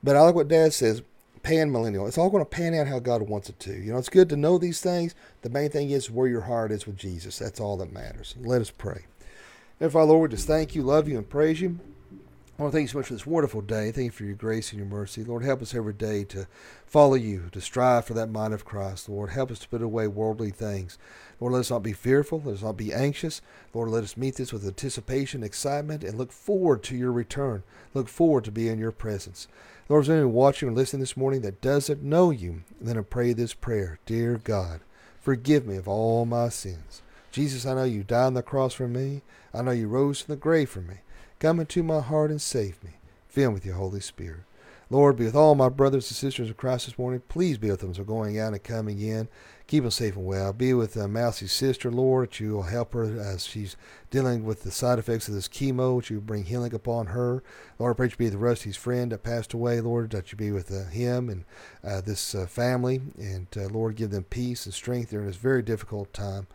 But 0.03 0.17
I 0.17 0.21
like 0.21 0.35
what 0.35 0.49
Dad 0.49 0.73
says. 0.73 1.01
Pan 1.43 1.71
millennial. 1.71 2.07
It's 2.07 2.17
all 2.17 2.29
going 2.29 2.43
to 2.43 2.49
pan 2.49 2.73
out 2.73 2.87
how 2.87 2.99
God 2.99 3.21
wants 3.23 3.49
it 3.49 3.59
to. 3.59 3.73
You 3.73 3.91
know, 3.91 3.97
it's 3.97 4.09
good 4.09 4.29
to 4.29 4.37
know 4.37 4.57
these 4.57 4.81
things. 4.81 5.13
The 5.41 5.49
main 5.49 5.69
thing 5.69 5.91
is 5.91 6.09
where 6.09 6.27
your 6.27 6.41
heart 6.41 6.71
is 6.71 6.87
with 6.87 6.97
Jesus. 6.97 7.37
That's 7.37 7.59
all 7.59 7.77
that 7.77 7.93
matters. 7.93 8.35
Let 8.39 8.61
us 8.61 8.71
pray. 8.71 9.05
And 9.79 9.91
Father, 9.91 10.13
Lord, 10.13 10.31
we 10.31 10.35
just 10.35 10.47
thank 10.47 10.73
you, 10.73 10.83
love 10.83 11.07
you, 11.07 11.17
and 11.17 11.29
praise 11.29 11.59
you. 11.61 11.79
I 12.63 12.65
want 12.67 12.71
to 12.71 12.77
thank 12.77 12.87
you 12.87 12.91
so 12.93 12.99
much 12.99 13.07
for 13.07 13.13
this 13.13 13.25
wonderful 13.25 13.59
day. 13.59 13.91
Thank 13.91 14.05
you 14.05 14.11
for 14.11 14.23
your 14.23 14.35
grace 14.35 14.71
and 14.71 14.79
your 14.79 14.87
mercy. 14.87 15.21
Lord, 15.21 15.43
help 15.43 15.61
us 15.61 15.75
every 15.75 15.91
day 15.91 16.23
to 16.23 16.47
follow 16.85 17.15
you, 17.15 17.49
to 17.51 17.59
strive 17.59 18.05
for 18.05 18.13
that 18.13 18.29
mind 18.29 18.53
of 18.53 18.63
Christ. 18.63 19.09
Lord, 19.09 19.31
help 19.31 19.51
us 19.51 19.59
to 19.59 19.67
put 19.67 19.81
away 19.81 20.07
worldly 20.07 20.49
things. 20.49 20.97
Lord, 21.41 21.51
let 21.51 21.59
us 21.59 21.71
not 21.71 21.83
be 21.83 21.91
fearful. 21.91 22.41
Let 22.45 22.55
us 22.55 22.61
not 22.61 22.77
be 22.77 22.93
anxious. 22.93 23.41
Lord, 23.73 23.89
let 23.89 24.05
us 24.05 24.15
meet 24.15 24.37
this 24.37 24.53
with 24.53 24.65
anticipation, 24.65 25.43
excitement, 25.43 26.05
and 26.05 26.17
look 26.17 26.31
forward 26.31 26.83
to 26.83 26.95
your 26.95 27.11
return. 27.11 27.63
Look 27.93 28.07
forward 28.07 28.45
to 28.45 28.51
being 28.51 28.71
in 28.71 28.79
your 28.79 28.93
presence. 28.93 29.49
Lord, 29.89 30.03
if 30.03 30.07
there's 30.07 30.19
anyone 30.19 30.33
watching 30.33 30.69
or 30.69 30.71
listening 30.71 31.01
this 31.01 31.17
morning 31.17 31.41
that 31.41 31.59
doesn't 31.59 32.01
know 32.01 32.31
you, 32.31 32.63
then 32.79 32.97
I 32.97 33.01
pray 33.01 33.33
this 33.33 33.53
prayer 33.53 33.99
Dear 34.05 34.39
God, 34.41 34.79
forgive 35.19 35.67
me 35.67 35.75
of 35.75 35.89
all 35.89 36.25
my 36.25 36.47
sins. 36.47 37.01
Jesus, 37.29 37.65
I 37.65 37.73
know 37.73 37.83
you 37.83 38.05
died 38.05 38.27
on 38.27 38.33
the 38.35 38.41
cross 38.41 38.73
for 38.73 38.87
me. 38.87 39.21
I 39.53 39.63
know 39.63 39.71
you 39.71 39.89
rose 39.89 40.21
from 40.21 40.31
the 40.31 40.39
grave 40.39 40.69
for 40.69 40.79
me. 40.79 40.99
Come 41.43 41.59
into 41.59 41.83
my 41.83 41.99
heart 41.99 42.31
and 42.31 42.41
save 42.41 42.81
me. 42.85 42.91
Fill 43.27 43.49
me 43.49 43.55
with 43.55 43.65
your 43.65 43.75
Holy 43.75 43.99
Spirit. 43.99 44.43
Lord, 44.89 45.17
be 45.17 45.25
with 45.25 45.35
all 45.35 45.55
my 45.55 45.67
brothers 45.67 46.09
and 46.09 46.15
sisters 46.15 46.47
in 46.47 46.53
Christ 46.53 46.85
this 46.85 46.97
morning. 46.97 47.21
Please 47.27 47.57
be 47.57 47.69
with 47.69 47.81
them 47.81 47.89
as 47.89 47.97
they're 47.97 48.05
going 48.05 48.39
out 48.39 48.53
and 48.53 48.63
coming 48.63 49.01
in. 49.01 49.27
Keep 49.67 49.83
them 49.83 49.91
safe 49.91 50.15
and 50.15 50.25
well. 50.25 50.53
Be 50.53 50.73
with 50.73 50.95
uh, 50.95 51.05
Mousie's 51.05 51.51
sister, 51.51 51.91
Lord, 51.91 52.29
that 52.29 52.39
you 52.39 52.53
will 52.53 52.63
help 52.63 52.93
her 52.93 53.19
as 53.19 53.45
she's 53.45 53.75
dealing 54.09 54.45
with 54.45 54.63
the 54.63 54.71
side 54.71 54.99
effects 54.99 55.27
of 55.27 55.33
this 55.33 55.49
chemo, 55.49 55.99
that 55.99 56.09
you 56.09 56.21
bring 56.21 56.45
healing 56.45 56.73
upon 56.73 57.07
her. 57.07 57.43
Lord, 57.77 57.93
I 57.93 57.97
pray 57.97 58.07
you 58.07 58.15
be 58.15 58.25
with 58.25 58.35
Rusty's 58.35 58.77
friend 58.77 59.11
that 59.11 59.23
passed 59.23 59.53
away, 59.53 59.81
Lord, 59.81 60.11
that 60.11 60.31
you 60.31 60.37
be 60.37 60.51
with 60.53 60.71
uh, 60.71 60.89
him 60.91 61.27
and 61.27 61.43
uh, 61.83 61.99
this 61.99 62.33
uh, 62.33 62.45
family. 62.45 63.01
And 63.17 63.47
uh, 63.57 63.67
Lord, 63.67 63.97
give 63.97 64.11
them 64.11 64.23
peace 64.23 64.65
and 64.65 64.73
strength 64.73 65.09
during 65.09 65.27
this 65.27 65.35
very 65.35 65.61
difficult 65.61 66.13
time 66.13 66.47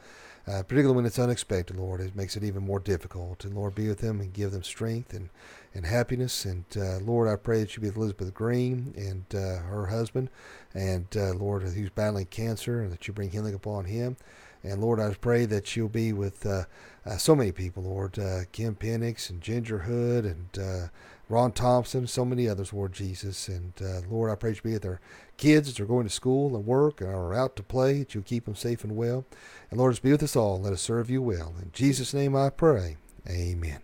uh, 0.48 0.62
particularly 0.62 0.96
when 0.96 1.04
it's 1.04 1.18
unexpected, 1.18 1.76
Lord. 1.76 2.00
It 2.00 2.16
makes 2.16 2.37
it 2.37 2.44
even 2.44 2.64
more 2.64 2.80
difficult. 2.80 3.44
And 3.44 3.54
Lord, 3.54 3.74
be 3.74 3.88
with 3.88 3.98
them 3.98 4.20
and 4.20 4.32
give 4.32 4.50
them 4.50 4.62
strength 4.62 5.12
and, 5.12 5.28
and 5.74 5.84
happiness. 5.84 6.44
And 6.44 6.64
uh, 6.76 6.98
Lord, 6.98 7.28
I 7.28 7.37
pray 7.37 7.61
that 7.61 7.76
you 7.76 7.82
be 7.82 7.88
with 7.88 7.96
Elizabeth 7.96 8.32
Green 8.32 8.94
and 8.96 9.24
uh, 9.34 9.58
her 9.62 9.87
husband, 9.87 10.30
and 10.72 11.06
uh, 11.16 11.34
Lord, 11.34 11.62
who's 11.62 11.90
battling 11.90 12.26
cancer, 12.26 12.80
and 12.80 12.90
that 12.92 13.06
you 13.06 13.12
bring 13.12 13.30
healing 13.30 13.54
upon 13.54 13.84
him. 13.84 14.16
And 14.62 14.80
Lord, 14.80 15.00
I 15.00 15.12
pray 15.14 15.44
that 15.46 15.76
you'll 15.76 15.88
be 15.88 16.12
with 16.12 16.44
uh, 16.44 16.64
uh, 17.04 17.16
so 17.16 17.37
many 17.37 17.52
people, 17.52 17.84
Lord, 17.84 18.14
Kim 18.50 18.74
Penix 18.74 19.30
and 19.30 19.40
Ginger 19.40 19.78
Hood 19.78 20.24
and 20.24 20.90
Ron 21.29 21.53
Thompson, 21.53 22.07
so 22.07 22.25
many 22.25 22.49
others, 22.49 22.73
Lord 22.73 22.93
Jesus. 22.93 23.49
And 23.49 23.73
uh, 23.83 24.01
Lord, 24.09 24.31
I 24.31 24.35
pray 24.35 24.53
you 24.53 24.61
be 24.62 24.73
with 24.73 24.87
our 24.87 25.01
kids 25.37 25.69
as 25.69 25.77
they're 25.77 25.87
going 25.87 26.07
to 26.07 26.12
school 26.12 26.57
and 26.57 26.67
work 26.67 27.01
and 27.01 27.11
are 27.11 27.35
out 27.35 27.55
to 27.57 27.62
play, 27.62 27.99
that 27.99 28.14
you'll 28.14 28.25
keep 28.25 28.47
them 28.47 28.55
safe 28.55 28.83
and 28.83 28.97
well. 28.97 29.27
And 29.71 29.79
Lord, 29.79 29.93
just 29.93 30.03
be 30.03 30.12
with 30.12 30.23
us 30.23 30.37
all 30.37 30.61
let 30.61 30.73
us 30.73 30.81
serve 30.81 31.11
you 31.11 31.21
well. 31.21 31.55
In 31.61 31.71
Jesus' 31.73 32.14
name 32.14 32.35
I 32.35 32.51
pray. 32.51 32.97
Amen. 33.29 33.81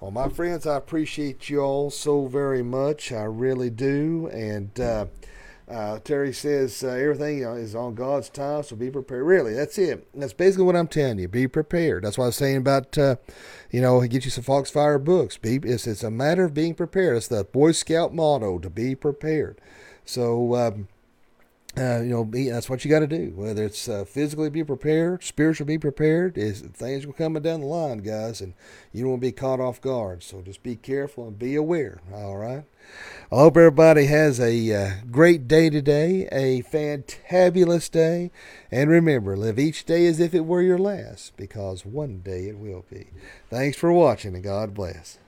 Well, 0.00 0.10
my 0.10 0.28
friends, 0.28 0.66
I 0.66 0.76
appreciate 0.76 1.50
you 1.50 1.60
all 1.60 1.90
so 1.90 2.26
very 2.26 2.62
much. 2.62 3.12
I 3.12 3.24
really 3.24 3.68
do. 3.68 4.30
And 4.32 4.78
uh, 4.80 5.06
uh, 5.70 5.98
Terry 6.00 6.32
says 6.32 6.82
uh, 6.82 6.88
everything 6.88 7.38
is 7.38 7.74
on 7.74 7.94
God's 7.94 8.28
time, 8.28 8.62
so 8.62 8.74
be 8.74 8.90
prepared. 8.90 9.24
Really, 9.24 9.54
that's 9.54 9.78
it. 9.78 10.08
That's 10.14 10.32
basically 10.32 10.64
what 10.64 10.76
I'm 10.76 10.88
telling 10.88 11.18
you. 11.18 11.28
Be 11.28 11.46
prepared. 11.46 12.04
That's 12.04 12.18
what 12.18 12.24
I 12.24 12.28
was 12.28 12.36
saying 12.36 12.56
about, 12.56 12.98
uh, 12.98 13.16
you 13.70 13.80
know, 13.80 14.00
get 14.00 14.24
you 14.24 14.30
some 14.30 14.44
Foxfire 14.44 14.98
books. 14.98 15.36
Be, 15.36 15.60
it's, 15.62 15.86
it's 15.86 16.02
a 16.02 16.10
matter 16.10 16.44
of 16.44 16.54
being 16.54 16.74
prepared. 16.74 17.16
It's 17.16 17.28
the 17.28 17.44
Boy 17.44 17.72
Scout 17.72 18.12
motto 18.12 18.58
to 18.58 18.68
be 18.68 18.94
prepared. 18.94 19.60
So, 20.04 20.56
um, 20.56 20.88
uh, 21.78 22.00
you 22.00 22.10
know, 22.10 22.24
be, 22.24 22.50
that's 22.50 22.68
what 22.68 22.84
you 22.84 22.90
got 22.90 23.00
to 23.00 23.06
do. 23.06 23.32
Whether 23.36 23.64
it's 23.64 23.88
uh, 23.88 24.04
physically 24.04 24.50
be 24.50 24.64
prepared, 24.64 25.22
spiritually 25.22 25.74
be 25.74 25.78
prepared, 25.78 26.36
is 26.36 26.60
things 26.60 27.04
are 27.04 27.12
coming 27.12 27.42
down 27.42 27.60
the 27.60 27.66
line, 27.66 27.98
guys, 27.98 28.40
and 28.40 28.54
you 28.92 29.02
don't 29.02 29.12
want 29.12 29.22
to 29.22 29.28
be 29.28 29.32
caught 29.32 29.60
off 29.60 29.80
guard. 29.80 30.22
So 30.22 30.42
just 30.42 30.62
be 30.62 30.74
careful 30.74 31.28
and 31.28 31.38
be 31.38 31.54
aware. 31.54 32.00
All 32.12 32.36
right. 32.36 32.64
I 33.30 33.36
hope 33.36 33.56
everybody 33.56 34.06
has 34.06 34.40
a 34.40 34.74
uh, 34.74 34.90
great 35.10 35.46
day 35.46 35.70
today, 35.70 36.28
a 36.32 36.62
fantabulous 36.62 37.88
day, 37.88 38.32
and 38.72 38.90
remember, 38.90 39.36
live 39.36 39.58
each 39.58 39.84
day 39.84 40.06
as 40.06 40.18
if 40.18 40.34
it 40.34 40.46
were 40.46 40.62
your 40.62 40.78
last, 40.78 41.36
because 41.36 41.86
one 41.86 42.18
day 42.18 42.48
it 42.48 42.58
will 42.58 42.84
be. 42.90 43.10
Thanks 43.48 43.76
for 43.76 43.92
watching, 43.92 44.34
and 44.34 44.42
God 44.42 44.74
bless. 44.74 45.18